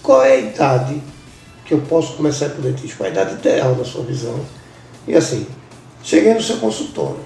qual 0.03 0.23
é 0.23 0.33
a 0.33 0.37
idade 0.39 1.01
que 1.65 1.73
eu 1.73 1.79
posso 1.81 2.13
começar 2.13 2.47
o 2.47 2.61
dentista? 2.61 2.97
Qual 2.97 3.07
é 3.07 3.09
a 3.09 3.13
idade 3.13 3.33
ideal 3.35 3.75
na 3.75 3.83
sua 3.85 4.03
visão? 4.03 4.39
E 5.07 5.15
assim, 5.15 5.45
cheguei 6.03 6.33
no 6.33 6.41
seu 6.41 6.57
consultório, 6.57 7.19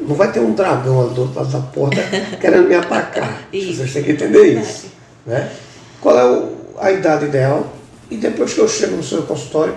não 0.00 0.14
vai 0.14 0.30
ter 0.32 0.40
um 0.40 0.52
dragão 0.54 1.00
ali 1.02 1.14
do 1.14 1.22
outro 1.22 1.38
lado 1.38 1.50
da 1.52 1.60
porta 1.60 1.96
querendo 2.40 2.68
me 2.68 2.74
atacar. 2.74 3.42
Isso. 3.52 3.76
Vocês 3.78 3.92
têm 3.92 4.02
que 4.04 4.12
entender 4.12 4.58
isso. 4.60 4.86
Né? 5.26 5.50
Qual 6.00 6.18
é 6.18 6.24
o- 6.24 6.54
a 6.78 6.90
idade 6.92 7.26
ideal? 7.26 7.72
E 8.10 8.16
depois 8.16 8.52
que 8.52 8.60
eu 8.60 8.68
chego 8.68 8.96
no 8.96 9.02
seu 9.02 9.22
consultório, 9.22 9.74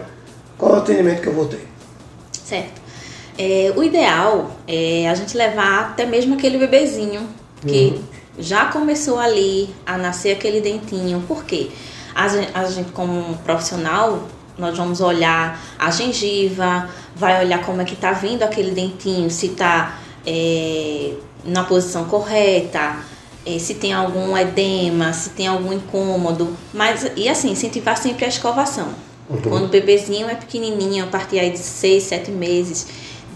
qual 0.58 0.74
é 0.74 0.76
o 0.76 0.78
atendimento 0.80 1.22
que 1.22 1.28
eu 1.28 1.34
vou 1.34 1.46
ter? 1.48 1.66
Certo. 2.44 2.82
É, 3.38 3.72
o 3.76 3.84
ideal 3.84 4.52
é 4.68 5.08
a 5.08 5.14
gente 5.16 5.38
levar 5.38 5.92
até 5.92 6.06
mesmo 6.06 6.34
aquele 6.36 6.58
bebezinho 6.58 7.22
que 7.66 8.02
já 8.38 8.66
começou 8.66 9.20
ali 9.20 9.70
a 9.86 9.98
nascer 9.98 10.32
aquele 10.32 10.62
dentinho. 10.62 11.24
Por 11.28 11.44
quê? 11.44 11.70
A 12.14 12.28
gente, 12.28 12.50
a 12.54 12.66
gente, 12.66 12.92
como 12.92 13.38
profissional, 13.40 14.28
nós 14.58 14.78
vamos 14.78 15.02
olhar 15.02 15.60
a 15.78 15.92
gengiva, 15.92 16.90
vai 17.16 17.46
olhar 17.46 17.64
como 17.64 17.82
é 17.82 17.86
que 17.86 17.96
tá 17.96 18.12
vindo 18.12 18.44
aquele 18.44 18.72
dentinho, 18.72 19.30
se 19.30 19.50
tá 19.50 20.00
é, 20.26 21.14
na 21.46 21.64
posição 21.64 22.06
correta, 22.06 22.98
é, 23.46 23.60
se 23.60 23.76
tem 23.76 23.94
algum 23.94 24.38
edema, 24.38 25.14
se 25.14 25.30
tem 25.32 25.48
algum 25.48 25.72
incômodo. 25.72 26.56
Mas, 26.74 27.10
e 27.16 27.30
assim, 27.30 27.52
incentivar 27.52 27.98
sempre 27.98 28.26
a 28.26 28.28
escovação. 28.28 28.90
Quando 29.44 29.66
o 29.66 29.68
bebezinho 29.68 30.30
é 30.30 30.36
pequenininho, 30.36 31.04
a 31.04 31.08
partir 31.08 31.40
aí 31.40 31.52
de 31.52 31.60
6, 31.60 32.04
7 32.04 32.32
meses, 32.32 32.88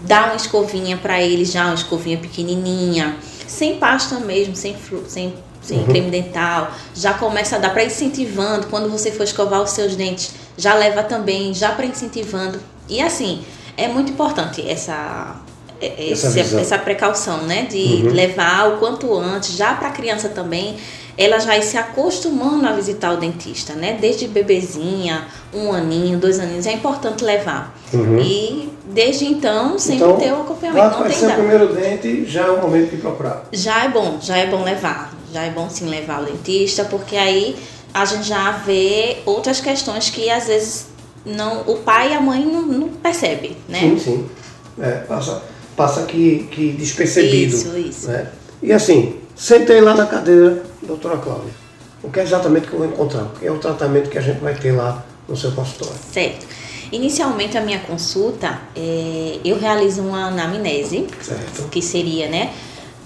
dá 0.02 0.26
uma 0.26 0.36
escovinha 0.36 0.96
para 0.96 1.20
ele 1.20 1.44
já, 1.44 1.66
uma 1.66 1.74
escovinha 1.74 2.16
pequenininha, 2.16 3.16
sem 3.52 3.78
pasta 3.78 4.18
mesmo, 4.18 4.56
sem, 4.56 4.74
fru- 4.74 5.04
sem, 5.06 5.34
sem 5.60 5.84
creme 5.84 6.10
dental. 6.10 6.70
Já 6.94 7.14
começa 7.14 7.56
a 7.56 7.58
dar 7.58 7.70
para 7.70 7.84
incentivando, 7.84 8.66
quando 8.68 8.88
você 8.88 9.10
for 9.12 9.24
escovar 9.24 9.60
os 9.62 9.70
seus 9.70 9.94
dentes, 9.94 10.32
já 10.56 10.74
leva 10.74 11.02
também, 11.02 11.52
já 11.52 11.70
para 11.72 11.84
incentivando. 11.86 12.58
E 12.88 13.00
assim, 13.02 13.44
é 13.76 13.88
muito 13.88 14.10
importante 14.12 14.66
essa 14.68 15.36
é- 15.80 16.12
Essa 16.12 16.30
visão. 16.30 16.60
essa 16.60 16.78
precaução, 16.78 17.38
né, 17.42 17.62
de 17.64 18.02
levar 18.08 18.68
o 18.72 18.78
quanto 18.78 19.12
antes, 19.18 19.56
já 19.56 19.74
para 19.74 19.88
a 19.88 19.90
criança 19.90 20.28
também, 20.28 20.76
ela 21.16 21.38
já 21.38 21.56
ir 21.56 21.62
se 21.62 21.76
acostumando 21.76 22.66
a 22.66 22.72
visitar 22.72 23.12
o 23.12 23.16
dentista, 23.16 23.74
né? 23.74 23.98
Desde 24.00 24.26
bebezinha, 24.26 25.26
um 25.52 25.72
aninho, 25.72 26.18
dois 26.18 26.38
aninhos, 26.38 26.66
é 26.66 26.72
importante 26.72 27.24
levar. 27.24 27.76
E 28.24 28.70
desde 28.86 29.26
então, 29.26 29.78
sempre 29.78 30.04
então, 30.04 30.16
ter 30.16 30.32
o 30.32 30.36
vai 30.36 30.42
acompanhamento, 30.42 30.84
não 30.84 30.90
tem 30.90 31.00
aparecer 31.00 31.30
o 31.30 31.34
primeiro 31.34 31.74
dente, 31.74 32.24
já 32.24 32.46
é 32.46 32.50
o 32.50 32.60
momento 32.60 32.90
de 32.90 32.96
procurar. 32.96 33.44
Já 33.52 33.84
é 33.84 33.88
bom, 33.88 34.18
já 34.20 34.36
é 34.36 34.46
bom 34.46 34.62
levar. 34.62 35.12
Já 35.32 35.42
é 35.42 35.50
bom 35.50 35.68
sim 35.70 35.88
levar 35.88 36.22
o 36.22 36.26
dentista, 36.26 36.84
porque 36.84 37.16
aí 37.16 37.56
a 37.94 38.04
gente 38.04 38.24
já 38.24 38.50
vê 38.52 39.18
outras 39.24 39.60
questões 39.60 40.10
que 40.10 40.28
às 40.28 40.46
vezes 40.46 40.86
não, 41.24 41.62
o 41.62 41.78
pai 41.78 42.12
e 42.12 42.14
a 42.14 42.20
mãe 42.20 42.44
não, 42.44 42.62
não 42.62 42.88
percebe, 42.88 43.56
né? 43.68 43.80
Sim, 43.80 43.98
sim. 43.98 44.26
É, 44.78 44.90
passa 45.00 45.42
passa 45.76 46.02
que, 46.02 46.48
que 46.50 46.72
despercebido. 46.72 47.56
Isso, 47.56 47.76
isso. 47.76 48.08
né? 48.08 48.28
E 48.62 48.72
assim, 48.72 49.16
sentei 49.34 49.80
lá 49.80 49.94
na 49.94 50.06
cadeira, 50.06 50.62
doutora 50.82 51.18
Cláudia. 51.18 51.52
O 52.02 52.10
que 52.10 52.20
é 52.20 52.22
exatamente 52.22 52.66
que 52.66 52.72
eu 52.72 52.80
vou 52.80 52.88
encontrar? 52.88 53.22
O 53.22 53.28
que 53.30 53.46
é 53.46 53.50
o 53.50 53.58
tratamento 53.58 54.10
que 54.10 54.18
a 54.18 54.20
gente 54.20 54.40
vai 54.40 54.54
ter 54.54 54.72
lá 54.72 55.04
no 55.28 55.36
seu 55.36 55.52
consultório? 55.52 55.94
Certo. 56.12 56.46
Inicialmente 56.90 57.56
a 57.56 57.60
minha 57.60 57.78
consulta, 57.80 58.60
é, 58.76 59.38
eu 59.44 59.58
realizo 59.58 60.02
uma 60.02 60.26
anamnese, 60.26 61.06
Certo. 61.22 61.68
que 61.70 61.80
seria, 61.80 62.28
né, 62.28 62.52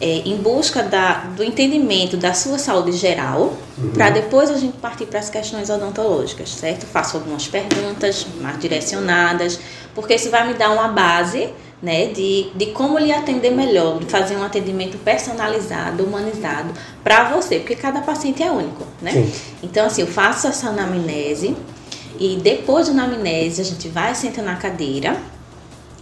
é, 0.01 0.19
em 0.25 0.37
busca 0.37 0.83
da, 0.83 1.25
do 1.37 1.45
entendimento 1.45 2.17
da 2.17 2.35
sua 2.35 2.59
saúde 2.59 2.93
geral, 2.93 3.55
para 3.95 4.11
depois 4.11 4.51
a 4.51 4.57
gente 4.57 4.77
partir 4.79 5.07
para 5.07 5.21
as 5.21 5.31
questões 5.31 5.71
odontológicas, 5.71 6.51
certo? 6.51 6.85
Faço 6.85 7.17
algumas 7.17 7.47
perguntas 7.47 8.27
mais 8.41 8.59
direcionadas, 8.59 9.59
porque 9.95 10.15
isso 10.15 10.31
vai 10.31 10.47
me 10.47 10.55
dar 10.55 10.71
uma 10.71 10.89
base, 10.89 11.49
né, 11.83 12.07
de, 12.07 12.49
de 12.55 12.67
como 12.67 12.99
lhe 12.99 13.13
atender 13.13 13.51
melhor, 13.51 13.99
de 13.99 14.07
fazer 14.07 14.37
um 14.37 14.43
atendimento 14.43 14.97
personalizado, 14.99 16.05
humanizado 16.05 16.73
para 17.05 17.31
você, 17.31 17.59
porque 17.59 17.77
cada 17.77 18.01
paciente 18.01 18.43
é 18.43 18.51
único, 18.51 18.85
né? 19.01 19.13
Sim. 19.13 19.33
Então, 19.63 19.87
assim, 19.87 20.01
eu 20.01 20.07
faço 20.07 20.47
essa 20.47 20.69
anamnese 20.69 21.55
e 22.19 22.37
depois 22.37 22.89
da 22.89 22.93
anamnese 22.93 23.61
a 23.61 23.65
gente 23.65 23.89
vai 23.89 24.15
sentar 24.15 24.45
na 24.45 24.57
cadeira 24.57 25.17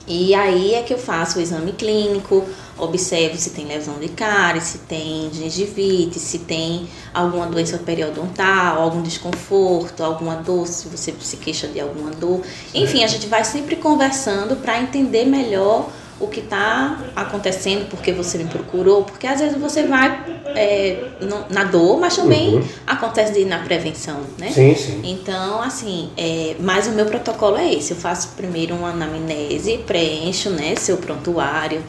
e 0.06 0.34
aí 0.34 0.74
é 0.74 0.82
que 0.82 0.92
eu 0.92 0.98
faço 0.98 1.38
o 1.38 1.42
exame 1.42 1.72
clínico, 1.72 2.44
observo 2.76 3.36
se 3.38 3.50
tem 3.50 3.66
lesão 3.66 3.98
de 3.98 4.08
cárie, 4.08 4.60
se 4.60 4.78
tem 4.78 5.30
gengivite, 5.32 6.18
se 6.18 6.40
tem 6.40 6.86
alguma 7.12 7.46
doença 7.46 7.78
periodontal, 7.78 8.82
algum 8.82 9.00
desconforto, 9.00 10.02
alguma 10.04 10.36
dor, 10.36 10.66
se 10.66 10.88
você 10.88 11.14
se 11.20 11.36
queixa 11.38 11.66
de 11.68 11.80
alguma 11.80 12.10
dor. 12.10 12.42
Enfim, 12.74 13.02
a 13.02 13.06
gente 13.06 13.26
vai 13.26 13.44
sempre 13.44 13.76
conversando 13.76 14.56
para 14.56 14.78
entender 14.78 15.24
melhor 15.24 15.88
o 16.20 16.28
que 16.28 16.40
está 16.40 16.98
acontecendo, 17.16 17.88
porque 17.88 18.12
você 18.12 18.38
me 18.38 18.44
procurou, 18.44 19.02
porque 19.02 19.26
às 19.26 19.40
vezes 19.40 19.58
você 19.58 19.82
vai 19.84 20.24
é, 20.56 21.04
na 21.50 21.64
dor, 21.64 21.98
mas 21.98 22.16
também 22.16 22.54
Uhum. 22.56 22.64
acontece 22.86 23.32
de 23.32 23.40
ir 23.40 23.44
na 23.46 23.58
prevenção, 23.58 24.20
né? 24.38 24.50
Sim, 24.52 24.74
sim. 24.74 25.00
Então, 25.02 25.60
assim, 25.60 26.10
é, 26.16 26.54
mas 26.60 26.86
o 26.86 26.90
meu 26.92 27.06
protocolo 27.06 27.56
é 27.56 27.72
esse. 27.74 27.90
Eu 27.92 27.96
faço 27.96 28.28
primeiro 28.36 28.74
uma 28.74 28.90
anamnese, 28.90 29.78
preencho, 29.86 30.50
né, 30.50 30.74
seu 30.76 30.96
prontuário, 30.98 31.82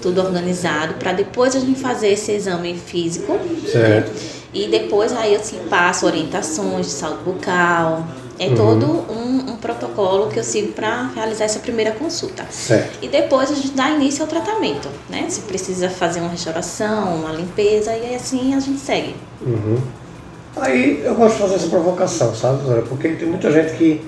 tudo 0.00 0.20
organizado, 0.20 0.94
para 0.94 1.12
depois 1.12 1.56
a 1.56 1.60
gente 1.60 1.80
fazer 1.80 2.08
esse 2.08 2.30
exame 2.32 2.74
físico. 2.74 3.38
Certo. 3.70 4.12
E 4.52 4.68
depois 4.68 5.12
aí 5.12 5.34
eu 5.34 5.40
sim, 5.40 5.58
passo 5.68 6.06
orientações 6.06 6.86
de 6.86 6.92
saúde 6.92 7.24
bucal. 7.24 8.06
É 8.38 8.48
Uhum. 8.48 8.54
todo 8.56 8.86
um 9.12 9.23
protocolo 9.64 10.28
que 10.28 10.38
eu 10.38 10.44
sigo 10.44 10.72
para 10.72 11.08
realizar 11.14 11.46
essa 11.46 11.58
primeira 11.58 11.92
consulta. 11.92 12.44
Certo. 12.50 12.98
E 13.00 13.08
depois 13.08 13.50
a 13.50 13.54
gente 13.54 13.70
dá 13.70 13.88
início 13.88 14.22
ao 14.22 14.28
tratamento, 14.28 14.90
né? 15.08 15.24
Se 15.30 15.40
precisa 15.40 15.88
fazer 15.88 16.20
uma 16.20 16.28
restauração, 16.28 17.16
uma 17.16 17.32
limpeza, 17.32 17.96
e 17.96 18.14
assim 18.14 18.54
a 18.54 18.60
gente 18.60 18.78
segue. 18.78 19.16
Uhum. 19.40 19.78
Aí 20.56 21.02
eu 21.02 21.14
gosto 21.14 21.36
de 21.36 21.42
fazer 21.42 21.54
essa 21.54 21.68
provocação, 21.68 22.34
sabe, 22.34 22.58
doutora? 22.58 22.82
Porque 22.82 23.08
tem 23.08 23.26
muita 23.26 23.50
gente 23.50 23.74
que 23.76 24.04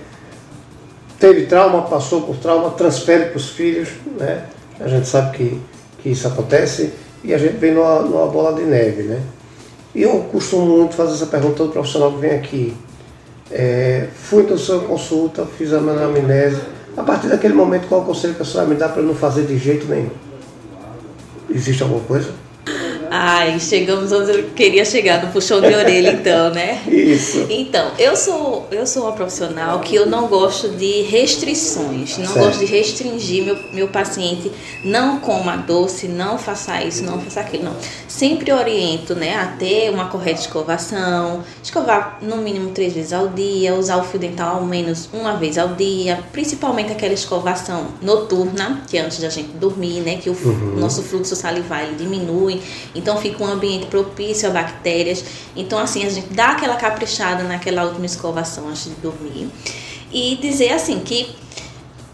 teve 1.19 1.47
trauma, 1.47 1.83
passou 1.83 2.23
por 2.23 2.37
trauma, 2.37 2.71
transfere 2.71 3.31
para 3.31 3.39
os 3.39 3.49
filhos, 3.49 3.89
né? 4.19 4.45
A 4.79 4.89
gente 4.89 5.09
sabe 5.09 5.37
que, 5.37 5.61
que 6.03 6.11
isso 6.11 6.29
acontece 6.29 6.93
e 7.25 7.33
a 7.33 7.39
gente 7.39 7.57
vem 7.57 7.73
numa, 7.73 8.01
numa 8.01 8.27
bola 8.27 8.53
de 8.53 8.63
neve, 8.63 9.05
né? 9.05 9.23
E 9.95 10.03
eu 10.03 10.29
costumo 10.31 10.67
muito 10.67 10.95
fazer 10.95 11.15
essa 11.15 11.27
pergunta 11.27 11.57
todo 11.57 11.73
profissional 11.73 12.13
que 12.13 12.19
vem 12.19 12.33
aqui. 12.33 12.77
É, 13.51 14.09
fui 14.15 14.43
na 14.45 14.57
sua 14.57 14.81
consulta, 14.81 15.47
fiz 15.47 15.73
a 15.73 15.81
minha 15.81 15.95
anamnese. 15.95 16.61
A 16.97 17.03
partir 17.03 17.29
daquele 17.29 17.55
momento, 17.55 17.87
qual 17.89 18.01
o 18.01 18.05
conselho 18.05 18.35
que 18.35 18.43
a 18.43 18.45
senhora 18.45 18.69
me 18.69 18.75
dá 18.75 18.89
para 18.89 19.03
não 19.03 19.15
fazer 19.15 19.45
de 19.45 19.59
jeito 19.59 19.87
nenhum? 19.87 20.11
Existe 21.51 21.83
alguma 21.83 22.03
coisa? 22.03 22.31
Ai, 23.19 23.59
chegamos 23.59 24.13
onde 24.13 24.31
eu 24.31 24.45
queria 24.55 24.85
chegar, 24.85 25.25
no 25.25 25.33
puxão 25.33 25.59
de 25.61 25.75
orelha, 25.75 26.11
então, 26.13 26.51
né? 26.51 26.83
Isso. 26.87 27.47
Então, 27.49 27.93
eu 27.99 28.15
sou, 28.15 28.67
eu 28.71 28.87
sou 28.87 29.05
uma 29.05 29.13
profissional 29.13 29.81
que 29.81 29.95
eu 29.97 30.05
não 30.05 30.27
gosto 30.27 30.69
de 30.69 31.01
restrições, 31.03 32.19
não 32.19 32.27
Certo. 32.27 32.39
gosto 32.47 32.59
de 32.61 32.67
restringir 32.67 33.43
meu, 33.45 33.57
meu 33.73 33.89
paciente, 33.89 34.53
não 34.85 35.19
coma 35.21 35.57
doce, 35.57 36.09
não 36.09 36.37
faça 36.37 36.83
isso, 36.83 37.05
não 37.05 37.19
faça 37.21 37.41
aquilo, 37.41 37.65
não. 37.65 37.77
Sempre 38.07 38.53
oriento, 38.53 39.15
né, 39.15 39.35
a 39.35 39.47
ter 39.47 39.91
uma 39.91 40.07
correta 40.09 40.41
escovação, 40.41 41.43
escovar 41.63 42.19
no 42.21 42.37
mínimo 42.39 42.71
três 42.71 42.93
vezes 42.93 43.13
ao 43.13 43.29
dia, 43.29 43.75
usar 43.75 43.97
o 43.99 44.05
fio 44.05 44.19
dental 44.21 44.57
ao 44.57 44.65
menos 44.67 45.09
uma 45.13 45.37
vez 45.37 45.57
ao 45.57 45.69
dia, 45.69 46.19
principalmente 46.33 46.93
aquela 46.93 47.15
escovação 47.15 47.87
noturna, 48.03 48.83
que 48.89 48.99
é 48.99 49.03
antes 49.03 49.21
da 49.21 49.29
gente 49.31 49.49
dormir, 49.57 50.01
né, 50.01 50.17
que 50.17 50.29
o 50.29 50.35
f- 50.35 50.49
nosso 50.79 51.03
fluxo 51.03 51.35
salivar 51.37 51.83
ele 51.85 51.95
diminui, 51.97 52.61
então 52.95 53.06
fica 53.17 53.45
um 53.45 53.47
ambiente 53.47 53.87
propício 53.87 54.49
a 54.49 54.53
bactérias. 54.53 55.25
Então, 55.55 55.79
assim, 55.79 56.05
a 56.05 56.09
gente 56.09 56.29
dá 56.33 56.51
aquela 56.51 56.77
caprichada 56.77 57.45
naquela 57.45 57.85
última 57.85 58.07
escovação 58.07 58.69
antes 58.69 58.85
de 58.85 58.95
dormir. 58.97 59.49
E 60.13 60.37
dizer 60.41 60.73
assim 60.73 61.01
que 61.01 61.29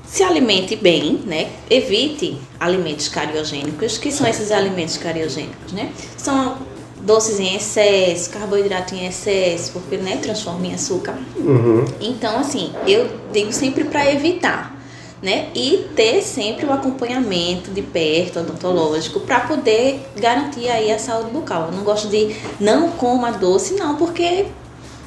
se 0.04 0.22
alimente 0.22 0.76
bem, 0.76 1.22
né? 1.25 1.50
Evite 1.70 2.37
alimentos 2.61 3.08
cariogênicos. 3.08 3.96
que 3.96 4.12
são 4.12 4.26
esses 4.26 4.50
alimentos 4.50 4.99
cariogênicos, 4.99 5.72
né? 5.72 5.90
São 6.18 6.58
doces 7.00 7.40
em 7.40 7.56
excesso, 7.56 8.30
carboidrato 8.30 8.94
em 8.94 9.06
excesso, 9.06 9.72
porque 9.72 9.96
né, 9.96 10.18
transforma 10.18 10.66
em 10.66 10.75
açúcar. 10.75 11.16
Uhum. 11.37 11.84
Então, 12.00 12.38
assim, 12.38 12.72
eu 12.87 13.08
digo 13.32 13.52
sempre 13.52 13.84
para 13.84 14.11
evitar. 14.12 14.81
Né? 15.23 15.49
E 15.55 15.88
ter 15.95 16.21
sempre 16.21 16.67
o 16.67 16.73
acompanhamento 16.73 17.71
de 17.71 17.81
perto, 17.81 18.41
odontológico, 18.41 19.21
para 19.21 19.41
poder 19.41 20.05
garantir 20.17 20.69
aí 20.69 20.91
a 20.91 20.99
saúde 20.99 21.31
bucal. 21.31 21.69
Eu 21.71 21.76
não 21.76 21.85
gosto 21.85 22.09
de 22.09 22.35
não 22.59 22.91
coma 22.91 23.31
doce, 23.31 23.75
não, 23.75 23.95
porque 23.95 24.47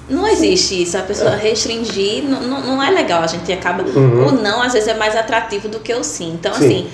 não 0.07 0.25
existe 0.25 0.81
isso. 0.83 0.97
A 0.97 1.01
pessoa 1.01 1.31
é. 1.31 1.35
restringir 1.35 2.23
não, 2.23 2.41
não, 2.41 2.61
não, 2.61 2.83
é 2.83 2.89
legal. 2.91 3.23
A 3.23 3.27
gente 3.27 3.51
acaba. 3.51 3.83
Uhum. 3.83 4.27
O 4.27 4.31
não, 4.31 4.61
às 4.61 4.71
vezes, 4.71 4.87
é 4.87 4.93
mais 4.93 5.15
atrativo 5.17 5.67
do 5.67 5.81
que 5.81 5.93
o 5.93 6.01
sim. 6.01 6.33
Então, 6.33 6.53
sim. 6.53 6.65
assim, 6.65 6.89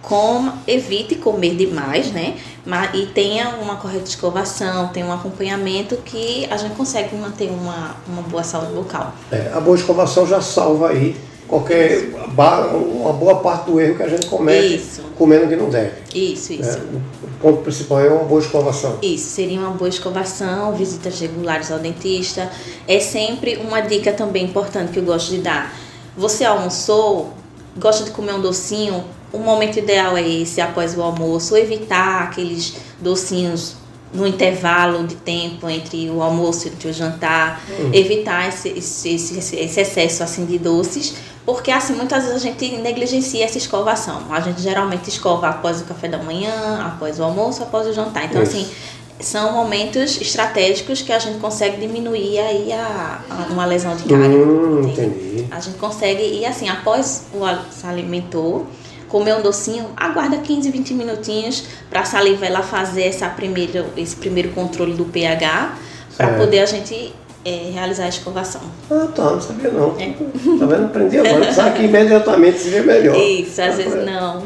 coma, 0.00 0.58
evite 0.66 1.16
comer 1.16 1.54
demais, 1.54 2.10
né? 2.12 2.36
Mas, 2.64 2.94
e 2.94 3.06
tenha 3.06 3.56
uma 3.60 3.76
correta 3.76 4.04
escovação, 4.04 4.88
tenha 4.88 5.04
um 5.04 5.12
acompanhamento 5.12 5.96
que 5.98 6.46
a 6.50 6.56
gente 6.56 6.74
consegue 6.76 7.14
manter 7.14 7.50
uma, 7.50 7.96
uma 8.08 8.22
boa 8.22 8.42
saúde 8.42 8.72
bucal. 8.72 9.12
É, 9.30 9.50
a 9.52 9.60
boa 9.60 9.76
escovação 9.76 10.26
já 10.26 10.40
salva 10.40 10.90
aí 10.90 11.14
qualquer 11.52 12.08
uma 12.34 13.12
boa 13.12 13.40
parte 13.40 13.70
do 13.70 13.78
erro 13.78 13.96
que 13.96 14.02
a 14.02 14.08
gente 14.08 14.24
comete 14.24 14.76
isso. 14.76 15.02
comendo 15.18 15.46
que 15.48 15.54
não 15.54 15.68
deve. 15.68 15.92
Isso, 16.14 16.54
isso. 16.54 16.78
É, 16.78 16.80
o 17.26 17.28
ponto 17.42 17.62
principal 17.62 18.00
é 18.00 18.08
uma 18.08 18.24
boa 18.24 18.40
escovação. 18.40 18.98
Isso, 19.02 19.28
seria 19.28 19.60
uma 19.60 19.72
boa 19.72 19.90
escovação, 19.90 20.74
visitas 20.74 21.20
regulares 21.20 21.70
ao 21.70 21.78
dentista. 21.78 22.50
É 22.88 22.98
sempre 22.98 23.56
uma 23.56 23.82
dica 23.82 24.12
também 24.12 24.46
importante 24.46 24.92
que 24.92 24.98
eu 24.98 25.02
gosto 25.02 25.30
de 25.30 25.42
dar. 25.42 25.74
Você 26.16 26.42
almoçou, 26.42 27.34
gosta 27.76 28.04
de 28.04 28.12
comer 28.12 28.32
um 28.32 28.40
docinho, 28.40 29.04
o 29.30 29.38
momento 29.38 29.78
ideal 29.78 30.16
é 30.16 30.26
esse, 30.26 30.58
após 30.58 30.96
o 30.96 31.02
almoço, 31.02 31.54
evitar 31.54 32.22
aqueles 32.22 32.76
docinhos 32.98 33.76
no 34.12 34.26
intervalo 34.26 35.06
de 35.06 35.14
tempo 35.16 35.68
entre 35.68 36.10
o 36.10 36.22
almoço 36.22 36.68
e 36.68 36.86
o 36.86 36.92
jantar, 36.92 37.62
uhum. 37.68 37.90
evitar 37.94 38.48
esse, 38.48 38.68
esse, 38.68 39.14
esse, 39.14 39.56
esse, 39.56 39.80
excesso 39.80 40.22
assim 40.22 40.44
de 40.44 40.58
doces, 40.58 41.14
porque 41.44 41.70
assim 41.70 41.94
muitas 41.94 42.24
vezes 42.24 42.36
a 42.36 42.40
gente 42.40 42.76
negligencia 42.76 43.44
essa 43.44 43.58
escovação. 43.58 44.22
A 44.30 44.40
gente 44.40 44.60
geralmente 44.60 45.08
escova 45.08 45.48
após 45.48 45.80
o 45.80 45.84
café 45.84 46.08
da 46.08 46.18
manhã, 46.18 46.82
após 46.86 47.18
o 47.18 47.24
almoço, 47.24 47.62
após 47.62 47.86
o 47.86 47.92
jantar. 47.92 48.26
Então 48.26 48.42
Isso. 48.42 48.56
assim, 48.56 48.70
são 49.20 49.52
momentos 49.52 50.20
estratégicos 50.20 51.02
que 51.02 51.12
a 51.12 51.18
gente 51.18 51.38
consegue 51.38 51.78
diminuir 51.78 52.38
aí 52.38 52.72
a, 52.72 53.20
a 53.30 53.52
uma 53.52 53.64
lesão 53.64 53.96
de 53.96 54.04
cárie. 54.04 54.36
Hum, 54.36 54.88
entendi. 54.88 55.46
A 55.50 55.60
gente 55.60 55.78
consegue 55.78 56.22
e 56.22 56.46
assim, 56.46 56.68
após 56.68 57.24
o 57.32 57.40
se 57.72 57.86
alimentou, 57.86 58.66
comer 59.08 59.34
um 59.34 59.42
docinho, 59.42 59.90
aguarda 59.96 60.38
15, 60.38 60.70
20 60.70 60.94
minutinhos 60.94 61.64
para 61.90 62.00
a 62.00 62.04
saliva 62.04 62.46
ela 62.46 62.62
fazer 62.62 63.02
essa 63.02 63.28
primeira, 63.28 63.86
esse 63.96 64.16
primeiro 64.16 64.50
controle 64.50 64.94
do 64.94 65.04
pH 65.04 65.76
para 66.16 66.34
poder 66.38 66.60
a 66.60 66.66
gente 66.66 67.12
é, 67.44 67.70
realizar 67.72 68.04
a 68.04 68.08
escovação. 68.08 68.60
Ah, 68.90 69.08
tá, 69.14 69.30
não 69.30 69.40
sabia 69.40 69.70
não. 69.70 69.96
É. 69.98 70.12
Tá 70.58 70.66
vendo? 70.66 70.84
Aprendi 70.84 71.18
agora. 71.18 71.50
Sabe 71.52 71.78
que 71.78 71.84
imediatamente 71.84 72.58
se 72.58 72.70
vê 72.70 72.80
melhor. 72.82 73.16
Isso, 73.16 73.60
às 73.60 73.76
vezes 73.76 74.04
não. 74.04 74.42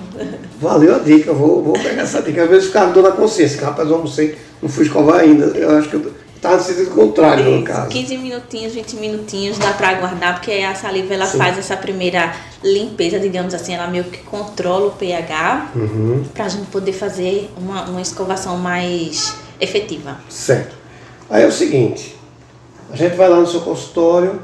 Valeu 0.60 0.96
a 0.96 0.98
dica, 0.98 1.32
vou, 1.32 1.62
vou 1.62 1.74
pegar 1.74 2.02
essa 2.02 2.22
dica. 2.22 2.44
Às 2.44 2.50
vezes 2.50 2.66
ficava 2.66 2.92
dor 2.92 3.02
na 3.02 3.12
consciência, 3.12 3.58
que 3.58 3.64
rapaz, 3.64 3.88
eu 3.88 3.98
não 3.98 4.06
sei, 4.06 4.36
não 4.62 4.68
fui 4.68 4.84
escovar 4.84 5.20
ainda. 5.20 5.46
Eu 5.56 5.76
acho 5.76 5.88
que 5.88 5.96
eu 5.96 6.12
Tá 6.40 6.54
no 6.54 6.62
sentido 6.62 6.90
contrário, 6.90 7.42
Isso, 7.42 7.58
no 7.58 7.64
caso. 7.64 7.88
15 7.88 8.18
minutinhos, 8.18 8.74
20 8.74 8.96
minutinhos 8.96 9.58
dá 9.58 9.72
para 9.72 9.88
aguardar, 9.88 10.34
porque 10.34 10.52
a 10.52 10.74
saliva 10.74 11.14
ela 11.14 11.26
faz 11.26 11.58
essa 11.58 11.76
primeira 11.76 12.34
limpeza, 12.62 13.18
digamos 13.18 13.54
assim, 13.54 13.74
ela 13.74 13.86
meio 13.86 14.04
que 14.04 14.18
controla 14.18 14.86
o 14.86 14.90
pH 14.92 15.72
uhum. 15.74 16.24
para 16.34 16.44
a 16.44 16.48
gente 16.48 16.66
poder 16.66 16.92
fazer 16.92 17.50
uma, 17.56 17.86
uma 17.86 18.00
escovação 18.02 18.58
mais 18.58 19.34
efetiva. 19.60 20.18
Certo. 20.28 20.76
Aí 21.28 21.42
é 21.42 21.46
o 21.46 21.52
seguinte, 21.52 22.15
a 22.96 23.08
gente 23.08 23.14
vai 23.14 23.28
lá 23.28 23.38
no 23.38 23.46
seu 23.46 23.60
consultório, 23.60 24.40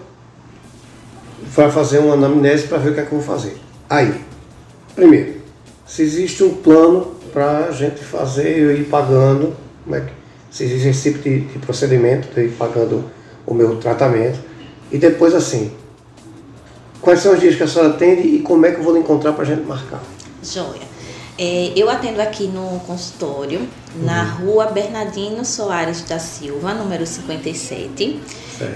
vai 1.55 1.71
fazer 1.71 2.01
uma 2.01 2.13
anamnese 2.13 2.69
para 2.69 2.77
ver 2.77 2.91
o 2.91 2.95
que 2.95 3.01
é 3.01 3.05
que 3.05 3.13
eu 3.13 3.19
vou 3.19 3.27
fazer. 3.27 3.57
Aí, 3.89 4.15
primeiro, 4.95 5.41
se 5.87 6.03
existe 6.03 6.45
um 6.45 6.57
plano 6.57 7.15
para 7.33 7.69
a 7.69 7.71
gente 7.71 8.05
fazer 8.05 8.77
e 8.77 8.81
ir 8.81 8.85
pagando, 8.85 9.57
como 9.85 9.97
é 9.97 10.01
que 10.01 10.13
se 10.51 10.65
existe 10.65 10.89
esse 10.89 11.13
tipo 11.13 11.23
de, 11.23 11.41
de 11.41 11.59
procedimento, 11.61 12.29
de 12.35 12.43
ir 12.43 12.51
pagando 12.51 13.05
o 13.47 13.55
meu 13.55 13.77
tratamento. 13.77 14.39
E 14.91 14.99
depois 14.99 15.35
assim, 15.35 15.73
quais 17.01 17.21
são 17.21 17.33
os 17.33 17.41
dias 17.41 17.57
que 17.57 17.63
a 17.63 17.67
senhora 17.67 17.95
atende 17.95 18.29
e 18.29 18.41
como 18.41 18.67
é 18.67 18.71
que 18.71 18.81
eu 18.81 18.85
vou 18.85 18.93
lhe 18.93 19.01
encontrar 19.01 19.33
para 19.33 19.45
a 19.45 19.47
gente 19.47 19.67
marcar? 19.67 20.03
Joia. 20.43 20.92
É, 21.39 21.73
eu 21.75 21.89
atendo 21.89 22.21
aqui 22.21 22.45
no 22.45 22.81
consultório, 22.81 23.61
uhum. 23.61 24.05
na 24.05 24.23
rua 24.23 24.67
Bernardino 24.67 25.45
Soares 25.45 26.03
da 26.03 26.19
Silva, 26.19 26.75
número 26.75 27.07
57. 27.07 28.21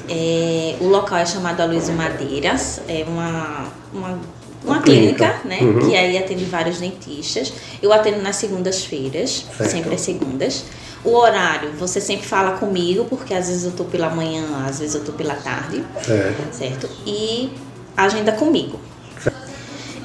É, 0.08 0.76
o 0.80 0.88
local 0.88 1.18
é 1.18 1.26
chamado 1.26 1.60
Aloysio 1.60 1.94
Madeiras, 1.94 2.80
é 2.88 3.04
uma, 3.06 3.68
uma, 3.92 4.18
uma 4.64 4.82
clínica, 4.82 5.38
clínica, 5.38 5.40
né? 5.44 5.58
Uhum. 5.60 5.88
Que 5.88 5.96
aí 5.96 6.18
atende 6.18 6.44
vários 6.44 6.78
dentistas. 6.78 7.52
Eu 7.82 7.92
atendo 7.92 8.20
nas 8.22 8.36
segundas-feiras, 8.36 9.46
sempre 9.68 9.94
às 9.94 10.00
segundas. 10.00 10.64
O 11.04 11.14
horário, 11.14 11.70
você 11.78 12.00
sempre 12.00 12.26
fala 12.26 12.56
comigo, 12.56 13.04
porque 13.04 13.32
às 13.32 13.46
vezes 13.46 13.64
eu 13.64 13.72
tô 13.72 13.84
pela 13.84 14.10
manhã, 14.10 14.44
às 14.66 14.80
vezes 14.80 14.96
eu 14.96 15.04
tô 15.04 15.12
pela 15.12 15.34
tarde. 15.34 15.84
Certo. 16.04 16.54
certo? 16.54 16.88
E 17.06 17.52
agenda 17.96 18.32
comigo. 18.32 18.80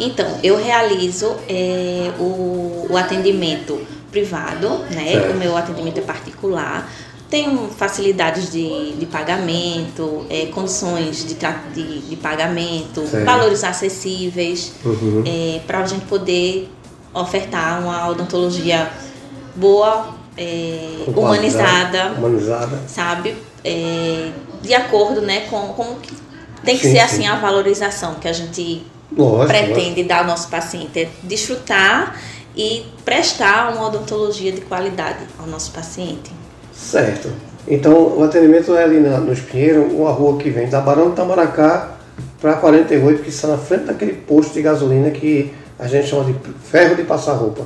Então, 0.02 0.40
eu 0.42 0.58
realizo 0.58 1.36
é, 1.48 2.12
o, 2.20 2.88
o, 2.90 2.98
atendimento 2.98 3.80
privado, 4.10 4.80
né? 4.94 5.12
Certo. 5.12 5.34
O 5.34 5.38
meu 5.38 5.56
atendimento 5.56 6.00
é 6.00 6.02
particular. 6.02 6.92
Tenho 7.30 7.70
facilidades 7.70 8.52
de, 8.52 8.94
de 8.94 9.06
pagamento, 9.06 10.26
é, 10.28 10.48
condições 10.48 11.24
de, 11.24 11.36
de, 11.36 12.00
de 12.00 12.16
pagamento, 12.16 13.08
certo. 13.08 13.26
valores 13.26 13.64
acessíveis, 13.64 14.74
uhum. 14.84 15.24
é, 15.26 15.60
para 15.68 15.80
a 15.80 15.86
gente 15.86 16.06
poder 16.06 16.68
ofertar 17.14 17.80
uma 17.82 18.10
odontologia 18.10 18.90
boa 19.56 20.16
é, 20.36 21.04
humanizada, 21.08 22.14
humanizada, 22.18 22.82
sabe? 22.88 23.36
É, 23.64 24.32
de 24.64 24.74
acordo 24.74 25.22
né, 25.22 25.42
com, 25.42 25.68
com 25.74 25.96
que 25.96 26.14
tem 26.64 26.78
que 26.78 26.84
sim, 26.84 26.92
ser 26.94 27.00
assim 27.00 27.28
a 27.28 27.36
valorização 27.36 28.16
que 28.16 28.28
a 28.28 28.34
gente 28.34 28.84
lógico, 29.16 29.48
pretende 29.48 29.90
lógico. 29.90 30.08
dar 30.08 30.20
ao 30.20 30.26
nosso 30.26 30.50
paciente, 30.50 31.00
é 31.00 31.10
desfrutar 31.24 32.20
e 32.56 32.86
prestar 33.06 33.74
uma 33.74 33.88
odontologia 33.88 34.52
de 34.52 34.62
qualidade 34.62 35.26
ao 35.40 35.48
nosso 35.48 35.72
paciente. 35.72 36.32
Certo. 36.74 37.32
Então 37.68 38.18
o 38.18 38.24
atendimento 38.24 38.76
é 38.76 38.84
ali 38.84 39.00
no 39.00 39.32
Espinheiro, 39.32 39.84
uma 39.84 40.12
rua 40.12 40.38
que 40.38 40.50
vem 40.50 40.68
da 40.68 40.82
Barão 40.82 41.10
do 41.10 41.16
Tamaracá 41.16 41.92
para 42.40 42.54
48, 42.54 43.22
que 43.22 43.30
está 43.30 43.48
na 43.48 43.58
frente 43.58 43.86
daquele 43.86 44.14
posto 44.14 44.54
de 44.54 44.62
gasolina 44.62 45.12
que 45.12 45.54
a 45.78 45.88
gente 45.88 46.08
chama 46.08 46.26
de 46.26 46.36
ferro 46.64 46.96
de 46.96 47.04
passar 47.04 47.34
roupa. 47.34 47.66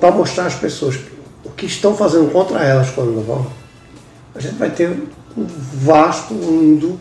para 0.00 0.10
mostrar 0.12 0.46
às 0.46 0.54
pessoas 0.54 0.98
o 1.44 1.50
que 1.50 1.66
estão 1.66 1.96
fazendo 1.96 2.30
contra 2.30 2.62
elas 2.62 2.90
quando 2.90 3.12
não 3.12 3.22
vão, 3.22 3.46
a 4.34 4.40
gente 4.40 4.54
vai 4.54 4.70
ter 4.70 4.90
um 5.36 5.46
vasto 5.74 6.34
mundo 6.34 6.98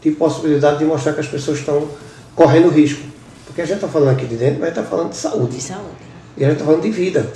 de 0.00 0.10
possibilidade 0.12 0.78
de 0.78 0.84
mostrar 0.84 1.12
que 1.12 1.20
as 1.20 1.28
pessoas 1.28 1.58
estão 1.58 1.88
correndo 2.34 2.68
risco. 2.68 3.02
Porque 3.46 3.62
a 3.62 3.64
gente 3.64 3.76
está 3.76 3.88
falando 3.88 4.10
aqui 4.10 4.26
de 4.26 4.36
dentro, 4.36 4.60
mas 4.60 4.70
está 4.70 4.82
falando 4.82 5.10
de 5.10 5.16
saúde. 5.16 5.56
De 5.56 5.62
saúde. 5.62 6.11
E 6.36 6.44
a 6.44 6.48
gente 6.48 6.58
está 6.58 6.64
falando 6.64 6.82
de 6.82 6.90
vida. 6.90 7.30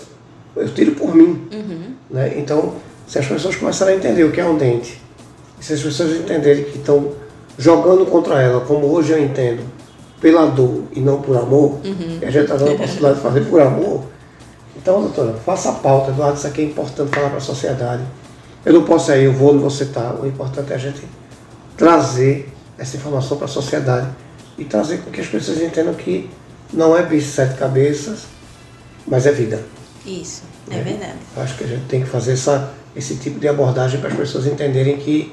Eu 0.54 0.68
tiro 0.72 0.92
por 0.92 1.14
mim. 1.14 1.46
Uhum. 1.52 1.94
Né? 2.10 2.34
Então, 2.38 2.74
se 3.06 3.18
as 3.18 3.26
pessoas 3.26 3.56
começarem 3.56 3.94
a 3.94 3.96
entender 3.98 4.24
o 4.24 4.32
que 4.32 4.40
é 4.40 4.44
um 4.44 4.56
dente, 4.56 5.00
se 5.60 5.72
as 5.72 5.80
pessoas 5.82 6.16
entenderem 6.16 6.64
que 6.64 6.78
estão 6.78 7.12
jogando 7.58 8.06
contra 8.06 8.40
ela, 8.40 8.60
como 8.60 8.86
hoje 8.86 9.12
eu 9.12 9.22
entendo, 9.22 9.62
pela 10.20 10.46
dor 10.46 10.84
e 10.92 11.00
não 11.00 11.20
por 11.20 11.36
amor, 11.36 11.78
Uhum. 11.84 12.18
e 12.20 12.24
a 12.24 12.30
gente 12.30 12.44
está 12.44 12.56
dando 12.56 12.72
a 12.72 12.76
possibilidade 12.76 13.16
de 13.16 13.22
fazer 13.22 13.40
por 13.42 13.60
amor, 13.60 14.04
então, 14.76 15.00
doutora, 15.00 15.34
faça 15.44 15.70
a 15.70 15.72
pauta, 15.72 16.10
Eduardo, 16.10 16.38
isso 16.38 16.46
aqui 16.46 16.60
é 16.60 16.64
importante 16.64 17.14
falar 17.14 17.28
para 17.28 17.38
a 17.38 17.40
sociedade. 17.40 18.02
Eu 18.64 18.72
não 18.72 18.84
posso 18.84 19.10
ir, 19.12 19.24
eu 19.24 19.32
vou 19.32 19.52
onde 19.52 19.62
você 19.62 19.84
está. 19.84 20.14
O 20.14 20.26
importante 20.26 20.72
é 20.72 20.76
a 20.76 20.78
gente 20.78 21.02
trazer 21.76 22.52
essa 22.78 22.96
informação 22.96 23.36
para 23.36 23.46
a 23.46 23.48
sociedade 23.48 24.08
e 24.58 24.64
trazer 24.64 24.98
com 24.98 25.10
que 25.10 25.20
as 25.20 25.26
pessoas 25.26 25.60
entendam 25.60 25.94
que 25.94 26.30
não 26.72 26.96
é 26.96 27.02
bicho 27.02 27.26
de 27.26 27.32
sete 27.32 27.58
cabeças, 27.58 28.24
mas 29.06 29.26
é 29.26 29.32
vida. 29.32 29.62
Isso, 30.04 30.42
é 30.70 30.76
É. 30.78 30.82
verdade. 30.82 31.14
Eu 31.36 31.42
Acho 31.42 31.56
que 31.56 31.64
a 31.64 31.66
gente 31.66 31.84
tem 31.86 32.02
que 32.02 32.08
fazer 32.08 32.32
essa, 32.32 32.72
esse 32.94 33.16
tipo 33.16 33.38
de 33.40 33.48
abordagem 33.48 34.00
para 34.00 34.10
as 34.10 34.16
pessoas 34.16 34.46
entenderem 34.46 34.96
que 34.98 35.32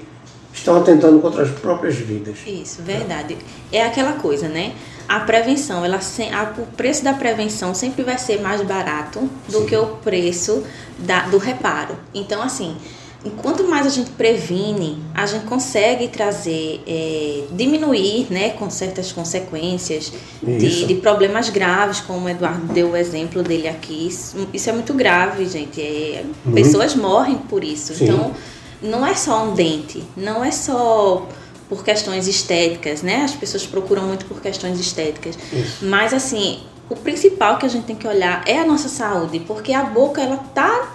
estão 0.53 0.75
atentando 0.77 1.19
contra 1.19 1.43
as 1.43 1.49
próprias 1.51 1.95
vidas. 1.95 2.37
Isso, 2.45 2.81
verdade. 2.81 3.37
É 3.71 3.83
aquela 3.83 4.13
coisa, 4.13 4.47
né? 4.47 4.73
A 5.07 5.19
prevenção, 5.21 5.83
ela 5.83 5.97
a- 5.97 6.53
o 6.61 6.65
preço 6.77 7.03
da 7.03 7.13
prevenção 7.13 7.73
sempre 7.73 8.03
vai 8.03 8.17
ser 8.17 8.39
mais 8.41 8.61
barato 8.61 9.29
do 9.49 9.59
Sim. 9.59 9.65
que 9.65 9.75
o 9.75 9.87
preço 9.97 10.63
da- 10.99 11.27
do 11.27 11.37
reparo. 11.37 11.95
Então, 12.13 12.41
assim, 12.41 12.75
enquanto 13.25 13.63
mais 13.63 13.85
a 13.87 13.89
gente 13.89 14.09
previne, 14.11 14.97
a 15.13 15.25
gente 15.25 15.45
consegue 15.45 16.07
trazer, 16.09 16.81
é, 16.85 17.43
diminuir, 17.51 18.27
né, 18.29 18.49
com 18.51 18.69
certas 18.69 19.11
consequências 19.11 20.11
de, 20.41 20.85
de 20.85 20.95
problemas 20.95 21.49
graves, 21.49 22.01
como 22.01 22.25
o 22.25 22.29
Eduardo 22.29 22.73
deu 22.73 22.91
o 22.91 22.97
exemplo 22.97 23.41
dele 23.41 23.67
aqui. 23.67 24.07
Isso, 24.07 24.47
isso 24.53 24.69
é 24.69 24.73
muito 24.73 24.93
grave, 24.93 25.45
gente. 25.45 25.81
É, 25.81 26.23
Muito. 26.43 26.55
pessoas 26.55 26.95
morrem 26.95 27.37
por 27.37 27.63
isso. 27.63 27.93
Sim. 27.95 28.05
Então, 28.05 28.31
não 28.81 29.05
é 29.05 29.15
só 29.15 29.45
um 29.45 29.53
dente, 29.53 30.03
não 30.17 30.43
é 30.43 30.51
só 30.51 31.27
por 31.69 31.83
questões 31.83 32.27
estéticas, 32.27 33.01
né? 33.01 33.21
As 33.23 33.31
pessoas 33.33 33.65
procuram 33.65 34.03
muito 34.03 34.25
por 34.25 34.41
questões 34.41 34.79
estéticas. 34.79 35.37
Isso. 35.53 35.85
Mas 35.85 36.13
assim, 36.13 36.59
o 36.89 36.95
principal 36.95 37.57
que 37.57 37.65
a 37.65 37.69
gente 37.69 37.85
tem 37.85 37.95
que 37.95 38.05
olhar 38.07 38.43
é 38.45 38.59
a 38.59 38.65
nossa 38.65 38.89
saúde, 38.89 39.39
porque 39.39 39.71
a 39.73 39.83
boca 39.83 40.21
ela 40.21 40.37
tá 40.53 40.91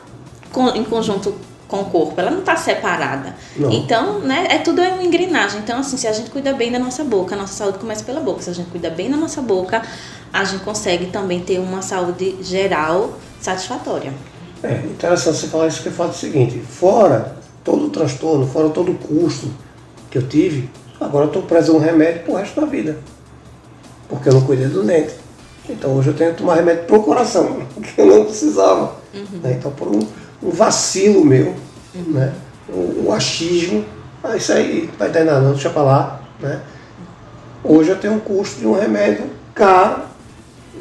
com- 0.53 0.69
em 0.77 0.85
conjunto 0.85 1.35
com 1.69 1.83
o 1.83 1.85
corpo, 1.85 2.19
ela 2.19 2.31
não 2.31 2.41
tá 2.41 2.57
separada. 2.57 3.37
Não. 3.57 3.71
Então, 3.71 4.21
né, 4.21 4.47
é 4.51 4.59
tudo 4.59 4.81
é 4.81 4.89
uma 4.89 5.03
engrenagem. 5.03 5.61
Então, 5.61 5.79
assim, 5.79 5.99
se 5.99 6.09
a 6.09 6.13
gente 6.13 6.31
cuida 6.31 6.55
bem 6.55 6.73
da 6.73 6.79
nossa 6.79 7.05
boca, 7.05 7.35
a 7.35 7.39
nossa 7.39 7.53
saúde 7.53 7.79
começa 7.79 8.03
pela 8.03 8.21
boca. 8.21 8.41
Se 8.41 8.49
a 8.49 8.55
gente 8.55 8.71
cuida 8.71 8.89
bem 8.89 9.11
da 9.11 9.17
nossa 9.17 9.43
boca, 9.43 9.83
a 10.33 10.45
gente 10.45 10.65
consegue 10.65 11.07
também 11.07 11.41
ter 11.41 11.59
uma 11.59 11.83
saúde 11.83 12.37
geral 12.41 13.13
satisfatória. 13.39 14.13
É 14.63 14.75
interessante 14.87 15.37
você 15.37 15.47
falar 15.47 15.69
isso 15.69 15.77
porque 15.77 15.91
eu 15.91 15.93
falo 15.93 16.11
o 16.11 16.15
seguinte, 16.15 16.59
fora 16.59 17.37
todo 17.63 17.87
o 17.87 17.91
transtorno, 17.91 18.47
fora 18.47 18.71
todo 18.71 18.91
o 18.91 18.95
custo 18.95 19.49
que 20.11 20.17
eu 20.19 20.27
tive, 20.27 20.71
agora 20.99 21.27
eu 21.27 21.29
estou 21.29 21.43
preso 21.43 21.73
a 21.73 21.77
um 21.77 21.79
remédio 21.79 22.23
pro 22.23 22.35
resto 22.35 22.61
da 22.61 22.67
vida. 22.67 22.99
Porque 24.09 24.29
eu 24.31 24.33
não 24.33 24.41
cuidei 24.41 24.67
do 24.67 24.83
dente. 24.83 25.15
Então 25.69 25.95
hoje 25.95 26.09
eu 26.09 26.15
tenho 26.15 26.33
que 26.33 26.39
tomar 26.39 26.55
remédio 26.55 26.85
pro 26.85 27.03
coração, 27.03 27.63
que 27.95 28.01
eu 28.01 28.07
não 28.07 28.25
precisava. 28.25 28.97
né? 29.43 29.53
Então 29.59 29.71
por 29.71 29.89
um, 29.89 30.01
um 30.43 30.51
vacilo 30.51 31.25
meu, 31.25 31.55
né? 31.95 32.33
um, 32.73 33.07
um 33.07 33.13
achismo, 33.13 33.85
ah, 34.23 34.37
isso 34.37 34.53
aí 34.53 34.91
vai 34.99 35.11
dar 35.11 35.25
nada, 35.25 35.41
não, 35.41 35.53
deixa 35.53 35.71
pra 35.71 35.83
lá. 35.83 36.21
Né? 36.41 36.61
Hoje 37.65 37.91
eu 37.91 37.97
tenho 37.97 38.15
um 38.15 38.21
custo 38.21 38.61
de 38.61 38.67
um 38.67 38.73
remédio 38.73 39.25
caro, 39.55 40.03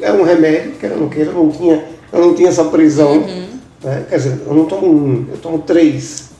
é 0.00 0.12
um 0.12 0.22
remédio, 0.22 0.72
queira 0.72 0.94
ou 0.94 1.02
não 1.02 1.08
queira, 1.08 1.30
eu 1.30 1.34
não 1.34 1.50
tinha, 1.50 1.84
eu 2.12 2.20
não 2.20 2.34
tinha 2.34 2.48
essa 2.48 2.64
prisão. 2.64 3.20
né? 3.82 4.06
Quer 4.08 4.16
dizer, 4.16 4.42
eu 4.46 4.54
não 4.54 4.66
tomo 4.66 4.86
um, 4.86 5.26
eu 5.30 5.38
tomo 5.38 5.58
três 5.60 6.30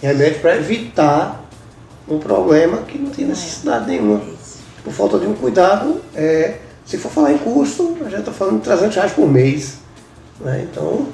remédios 0.00 0.38
para 0.38 0.56
evitar 0.56 1.44
um 2.08 2.18
problema 2.18 2.78
que 2.78 2.98
não 2.98 3.10
tinha 3.10 3.28
necessidade 3.28 3.86
nenhuma. 3.86 4.20
Por 4.84 4.92
falta 4.92 5.18
de 5.18 5.26
um 5.26 5.34
cuidado, 5.34 6.00
é, 6.14 6.56
se 6.86 6.96
for 6.96 7.10
falar 7.10 7.32
em 7.32 7.38
custo, 7.38 7.96
a 8.00 8.08
gente 8.08 8.20
está 8.20 8.32
falando 8.32 8.56
de 8.58 8.62
300 8.64 8.96
reais 8.96 9.12
por 9.12 9.28
mês. 9.28 9.78
né? 10.40 10.66
Então, 10.70 11.06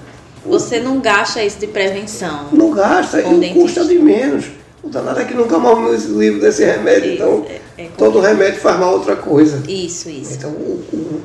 Você 0.44 0.80
não 0.80 1.00
gasta 1.00 1.42
isso 1.42 1.58
de 1.58 1.66
prevenção. 1.66 2.48
não 2.52 2.70
gasta, 2.70 3.20
e 3.20 3.24
dentista. 3.24 3.54
custa 3.60 3.84
de 3.84 3.98
menos. 3.98 4.46
O 4.82 4.88
danado 4.88 5.18
é 5.20 5.24
que 5.24 5.32
nunca 5.34 5.58
mais 5.58 6.04
me 6.06 6.18
livro 6.18 6.40
desse 6.40 6.64
remédio, 6.64 7.14
então 7.14 7.46
É- 7.78 7.82
é 7.84 7.88
todo 7.96 8.20
remédio 8.20 8.60
faz 8.60 8.78
mal 8.78 8.92
outra 8.92 9.16
coisa. 9.16 9.62
Isso, 9.66 10.10
isso. 10.10 10.34
Então 10.34 10.50
o, 10.50 10.84
o, 10.92 11.22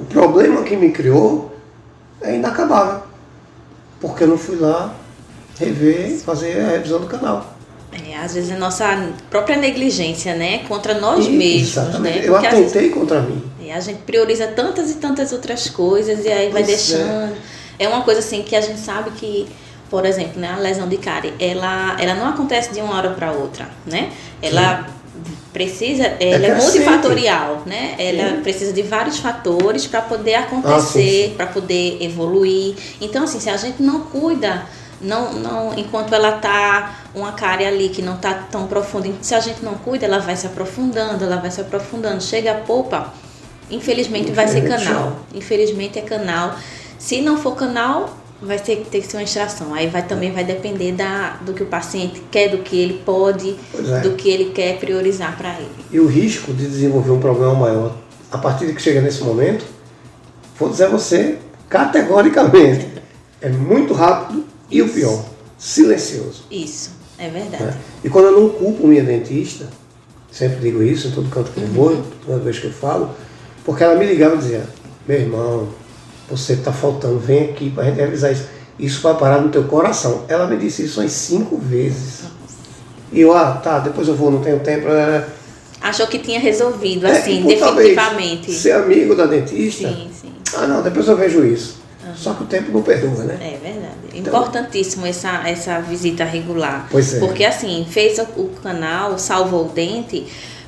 o 0.00 0.04
problema 0.06 0.62
que 0.64 0.76
me 0.76 0.90
criou 0.90 1.54
é 2.20 2.34
inacabável. 2.34 3.02
Porque 4.00 4.24
eu 4.24 4.28
não 4.28 4.36
fui 4.38 4.56
lá 4.56 4.92
rever, 5.58 6.18
fazer 6.18 6.60
a 6.60 6.68
revisão 6.72 6.98
do 7.00 7.06
canal. 7.06 7.54
É, 8.10 8.16
às 8.18 8.34
vezes 8.34 8.50
a 8.52 8.58
nossa 8.58 9.08
própria 9.30 9.56
negligência, 9.56 10.34
né? 10.34 10.58
Contra 10.68 10.94
nós 11.00 11.24
E- 11.26 11.30
mesmos, 11.30 11.68
exatamente. 11.76 12.18
né? 12.18 12.28
Eu 12.28 12.36
às 12.36 12.42
vezes 12.42 12.58
atentei 12.72 12.90
contra 12.90 13.20
mim. 13.22 13.42
é, 13.64 13.72
a 13.72 13.80
gente 13.80 14.02
prioriza 14.02 14.48
tantas 14.48 14.90
e 14.90 14.94
tantas 14.96 15.32
outras 15.32 15.70
coisas 15.70 16.24
e 16.24 16.28
aí 16.28 16.50
vai 16.50 16.62
Pois 16.64 16.68
é. 16.92 16.96
deixando. 16.96 17.08
É. 17.32 17.32
uma 17.88 18.02
coisa 18.02 18.20
assim 18.20 18.42
que 18.42 18.54
a 18.56 18.60
gente 18.60 18.80
sabe 18.80 19.10
que, 19.10 19.46
por 19.90 20.04
exemplo, 20.06 20.40
né, 20.40 20.54
a 20.56 20.60
lesão 20.60 20.88
de 20.88 20.96
cárie, 20.96 21.34
ela, 21.38 21.96
ela 22.00 22.14
não 22.14 22.28
acontece 22.28 22.72
de 22.72 22.80
uma 22.80 22.96
hora 22.96 23.10
para 23.10 23.32
outra, 23.32 23.68
né? 23.84 24.10
Ela 24.40 24.86
precisa, 25.52 26.04
ela 26.04 26.46
é, 26.46 26.50
crescente. 26.50 26.62
multifatorial, 26.62 27.62
né? 27.64 27.94
Ela 27.98 28.36
Sim. 28.36 28.42
precisa 28.42 28.72
de 28.72 28.82
vários 28.82 29.18
fatores 29.18 29.86
para 29.86 30.02
poder 30.02 30.34
Ah, 30.34 30.40
acontecer, 30.40 31.34
para 31.36 31.46
poder 31.46 31.98
evoluir. 32.02 32.76
Então, 33.00 33.24
assim, 33.24 33.40
se 33.40 33.48
a 33.48 33.56
gente 33.56 33.82
não 33.82 34.00
cuida, 34.00 34.66
não, 35.00 35.32
não, 35.32 35.78
enquanto 35.78 36.14
ela 36.14 36.32
tá 36.32 36.96
uma 37.14 37.32
cárie 37.32 37.66
ali 37.66 37.88
que 37.88 38.02
não 38.02 38.16
tá 38.16 38.34
tão 38.50 38.66
profunda, 38.66 39.08
se 39.22 39.34
a 39.34 39.40
gente 39.40 39.64
não 39.64 39.74
cuida, 39.74 40.04
ela 40.04 40.18
vai 40.18 40.36
se 40.36 40.46
aprofundando, 40.46 41.24
ela 41.24 41.36
vai 41.36 41.50
se 41.50 41.60
aprofundando. 41.60 42.22
Chega 42.22 42.52
a 42.52 42.54
polpa, 42.56 43.12
infelizmente 43.70 44.32
vai 44.32 44.48
ser 44.48 44.58
Infelizmente, 44.58 44.84
canal. 44.84 45.16
Infelizmente 45.34 45.98
é 45.98 46.02
canal. 46.02 46.54
Se 46.98 47.20
não 47.20 47.36
for 47.36 47.54
canal, 47.54 48.16
vai 48.40 48.58
ter, 48.58 48.84
ter 48.90 49.00
que 49.00 49.06
ser 49.06 49.16
uma 49.16 49.22
extração. 49.22 49.74
Aí 49.74 49.88
vai 49.88 50.06
também 50.06 50.32
vai 50.32 50.44
depender 50.44 50.92
da, 50.92 51.36
do 51.36 51.52
que 51.52 51.62
o 51.62 51.66
paciente 51.66 52.22
quer, 52.30 52.48
do 52.48 52.58
que 52.58 52.78
ele 52.78 53.02
pode, 53.04 53.56
é. 53.74 54.00
do 54.00 54.12
que 54.12 54.28
ele 54.28 54.52
quer 54.52 54.78
priorizar 54.78 55.36
para 55.36 55.54
ele. 55.58 55.70
E 55.90 56.00
o 56.00 56.06
risco 56.06 56.52
de 56.52 56.66
desenvolver 56.66 57.10
um 57.10 57.20
problema 57.20 57.54
maior 57.54 57.96
a 58.30 58.38
partir 58.38 58.66
de 58.66 58.74
que 58.74 58.82
chega 58.82 59.00
nesse 59.00 59.22
momento, 59.22 59.64
vou 60.58 60.68
dizer 60.68 60.84
a 60.84 60.88
você 60.88 61.38
categoricamente, 61.68 62.88
é 63.40 63.48
muito 63.48 63.94
rápido 63.94 64.44
e 64.70 64.82
o 64.82 64.88
pior, 64.88 65.24
silencioso. 65.58 66.44
Isso, 66.50 66.90
é 67.18 67.28
verdade. 67.28 67.62
né? 67.62 67.76
E 68.04 68.08
quando 68.08 68.26
eu 68.26 68.40
não 68.40 68.48
culpo 68.50 68.86
minha 68.86 69.02
dentista, 69.02 69.68
sempre 70.30 70.56
digo 70.56 70.82
isso 70.82 71.08
em 71.08 71.10
todo 71.12 71.30
canto 71.30 71.50
que 71.52 71.60
eu 71.60 71.66
vou, 71.68 72.02
toda 72.24 72.38
vez 72.38 72.58
que 72.58 72.66
eu 72.66 72.72
falo, 72.72 73.10
porque 73.64 73.82
ela 73.82 73.94
me 73.96 74.06
ligava 74.06 74.34
e 74.34 74.38
dizia, 74.38 74.66
meu 75.06 75.18
irmão, 75.18 75.68
você 76.28 76.54
está 76.54 76.72
faltando, 76.72 77.18
vem 77.18 77.50
aqui 77.50 77.70
para 77.70 77.84
a 77.84 77.86
gente 77.86 77.96
revisar 77.96 78.32
isso. 78.32 78.44
Isso 78.78 79.00
vai 79.00 79.14
parar 79.14 79.40
no 79.40 79.48
teu 79.48 79.64
coração. 79.64 80.24
Ela 80.28 80.46
me 80.46 80.56
disse 80.56 80.84
isso 80.84 81.00
umas 81.00 81.12
cinco 81.12 81.56
vezes. 81.56 82.24
E 83.12 83.20
eu, 83.20 83.34
ah, 83.36 83.52
tá, 83.52 83.78
depois 83.78 84.06
eu 84.08 84.14
vou, 84.14 84.30
não 84.30 84.40
tenho 84.40 84.60
tempo. 84.60 84.86
né? 84.88 85.24
Achou 85.80 86.06
que 86.06 86.18
tinha 86.18 86.40
resolvido, 86.40 87.06
É, 87.06 87.12
assim, 87.18 87.42
definitivamente. 87.42 88.52
Ser 88.52 88.72
amigo 88.72 89.14
da 89.14 89.26
dentista. 89.26 89.88
Sim, 89.88 90.10
sim. 90.12 90.32
Ah, 90.56 90.66
não, 90.66 90.82
depois 90.82 91.06
eu 91.08 91.16
vejo 91.16 91.44
isso. 91.44 91.76
Só 92.14 92.34
que 92.34 92.44
o 92.44 92.46
tempo 92.46 92.72
não 92.72 92.82
perdoa, 92.82 93.24
né? 93.24 93.36
É 93.40 93.58
verdade. 93.58 93.94
Importantíssimo 94.14 95.06
essa, 95.06 95.46
essa 95.48 95.80
visita 95.80 96.24
regular. 96.24 96.86
Pois 96.90 97.14
é. 97.14 97.18
Porque 97.18 97.44
assim, 97.44 97.86
fez 97.88 98.18
o 98.18 98.48
canal, 98.62 99.18
salvou 99.18 99.66
o 99.66 99.68
dente, 99.68 100.26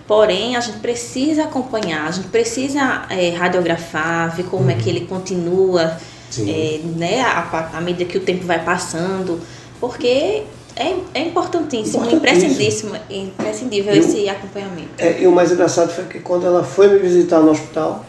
porém 0.09 0.57
a 0.57 0.61
gente 0.61 0.79
precisa 0.79 1.45
acompanhar, 1.45 2.09
a 2.09 2.11
gente 2.11 2.29
precisa 2.29 3.05
é, 3.11 3.31
radiografar, 3.31 4.35
ver 4.35 4.45
como 4.45 4.69
é 4.71 4.75
que 4.75 4.89
ele 4.91 5.03
continua, 5.07 5.97
Uhum. 6.37 6.45
É, 6.47 6.81
né, 6.99 7.23
à, 7.23 7.81
medida 7.81 8.05
que 8.05 8.19
o 8.19 8.21
tempo 8.21 8.45
vai 8.45 8.63
passando, 8.63 9.41
porque 9.81 10.43
é, 10.77 10.95
é 11.15 11.23
importantíssimo, 11.23 12.05
Importantíssimo. 12.05 12.95
imprescindível 13.09 13.95
Eu- 13.95 14.01
esse 14.01 14.29
acompanhamento. 14.29 14.91
É, 14.99 15.23
e 15.23 15.27
o 15.27 15.33
mais 15.33 15.51
engraçado 15.51 15.91
foi 15.91 16.05
que 16.05 16.21
quando 16.21 16.45
ela 16.47 16.63
foi 16.63 16.89
me 16.89 16.99
visitar 16.99 17.41
no 17.41 17.51
hospital, 17.51 18.05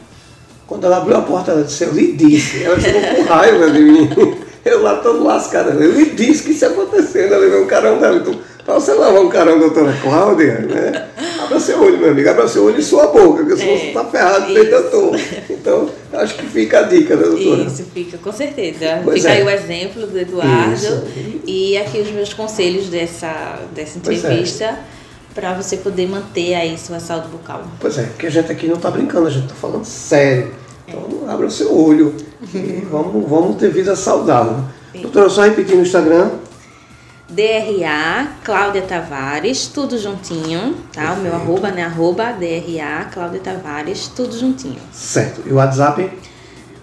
quando 0.67 0.85
ela 0.85 0.97
abriu 0.97 1.15
a 1.15 1.21
porta, 1.21 1.51
ela 1.51 1.63
disse, 1.63 1.85
eu 1.85 1.93
lhe 1.93 2.11
disse. 2.11 2.61
Ela 2.61 2.77
ficou 2.77 3.01
com 3.01 3.21
raiva 3.23 3.71
de 3.71 3.79
mim. 3.79 4.09
Eu 4.65 4.83
lá 4.83 4.97
todo 4.97 5.23
lascado. 5.23 5.69
Eu 5.81 5.93
lhe 5.93 6.09
disse 6.09 6.43
que 6.43 6.51
isso 6.51 6.65
ia 6.65 6.71
acontecer. 6.71 7.27
Ela 7.27 7.37
levou 7.37 7.63
um 7.63 7.67
carão 7.67 7.97
dela. 7.97 8.17
Então, 8.17 8.37
pra 8.69 8.79
você 8.79 8.93
levar 8.93 9.19
um 9.19 9.29
carão, 9.29 9.57
doutora 9.59 9.93
Cláudia, 10.01 10.59
né? 10.59 11.07
abra 11.43 11.59
seu 11.59 11.81
olho, 11.81 11.97
meu 11.97 12.11
amigo. 12.11 12.29
Abra 12.29 12.47
seu 12.47 12.65
olho 12.65 12.79
e 12.79 12.83
sua 12.83 13.07
boca, 13.07 13.43
porque 13.43 13.57
senão 13.57 13.73
É, 13.73 13.77
você 13.77 13.85
está 13.87 14.05
ferrado 14.05 14.45
isso. 14.45 14.53
feito 14.53 14.71
eu 14.71 14.91
tô. 14.91 15.11
Então, 15.49 15.89
acho 16.13 16.35
que 16.35 16.45
fica 16.45 16.79
a 16.79 16.83
dica, 16.83 17.15
né, 17.15 17.23
doutora? 17.23 17.63
Isso, 17.63 17.83
fica, 17.93 18.17
com 18.17 18.31
certeza. 18.31 19.01
Pois 19.03 19.21
fica 19.21 19.33
é. 19.33 19.37
aí 19.37 19.43
o 19.43 19.49
exemplo 19.49 20.07
do 20.07 20.17
Eduardo 20.17 20.73
Isso. 20.73 21.03
e 21.45 21.77
aqui 21.77 21.99
os 21.99 22.11
meus 22.11 22.33
conselhos 22.33 22.87
dessa, 22.87 23.59
dessa 23.73 23.97
é. 23.97 23.99
entrevista 23.99 24.79
para 25.33 25.53
você 25.53 25.77
poder 25.77 26.07
manter 26.07 26.53
aí 26.53 26.77
sua 26.77 26.99
saúde 26.99 27.27
bucal. 27.29 27.63
Pois 27.79 27.97
é, 27.97 28.03
porque 28.03 28.27
a 28.27 28.31
gente 28.31 28.51
aqui 28.51 28.67
não 28.67 28.75
está 28.75 28.91
brincando, 28.91 29.27
a 29.27 29.31
gente 29.31 29.43
está 29.43 29.55
falando 29.55 29.85
sério. 29.85 30.53
Então, 30.87 31.23
abra 31.27 31.47
o 31.47 31.51
seu 31.51 31.75
olho 31.75 32.15
e 32.53 32.83
vamos, 32.89 33.27
vamos 33.27 33.57
ter 33.57 33.69
vida 33.69 33.95
saudável. 33.95 34.63
Doutora, 34.93 35.29
só 35.29 35.43
repetir 35.43 35.75
no 35.75 35.81
Instagram. 35.81 36.29
DRA 37.29 38.27
Cláudia 38.43 38.81
Tavares, 38.81 39.67
tudo 39.67 39.97
juntinho, 39.99 40.75
tá? 40.91 41.13
O 41.13 41.17
meu 41.17 41.31
Perfeito. 41.31 41.35
arroba, 41.35 41.69
né? 41.71 41.83
Arroba 41.83 42.31
DRA 42.31 43.05
Cláudia 43.13 43.39
Tavares, 43.39 44.07
tudo 44.07 44.35
juntinho. 44.37 44.79
Certo. 44.91 45.43
E 45.45 45.51
o 45.51 45.55
WhatsApp? 45.55 46.09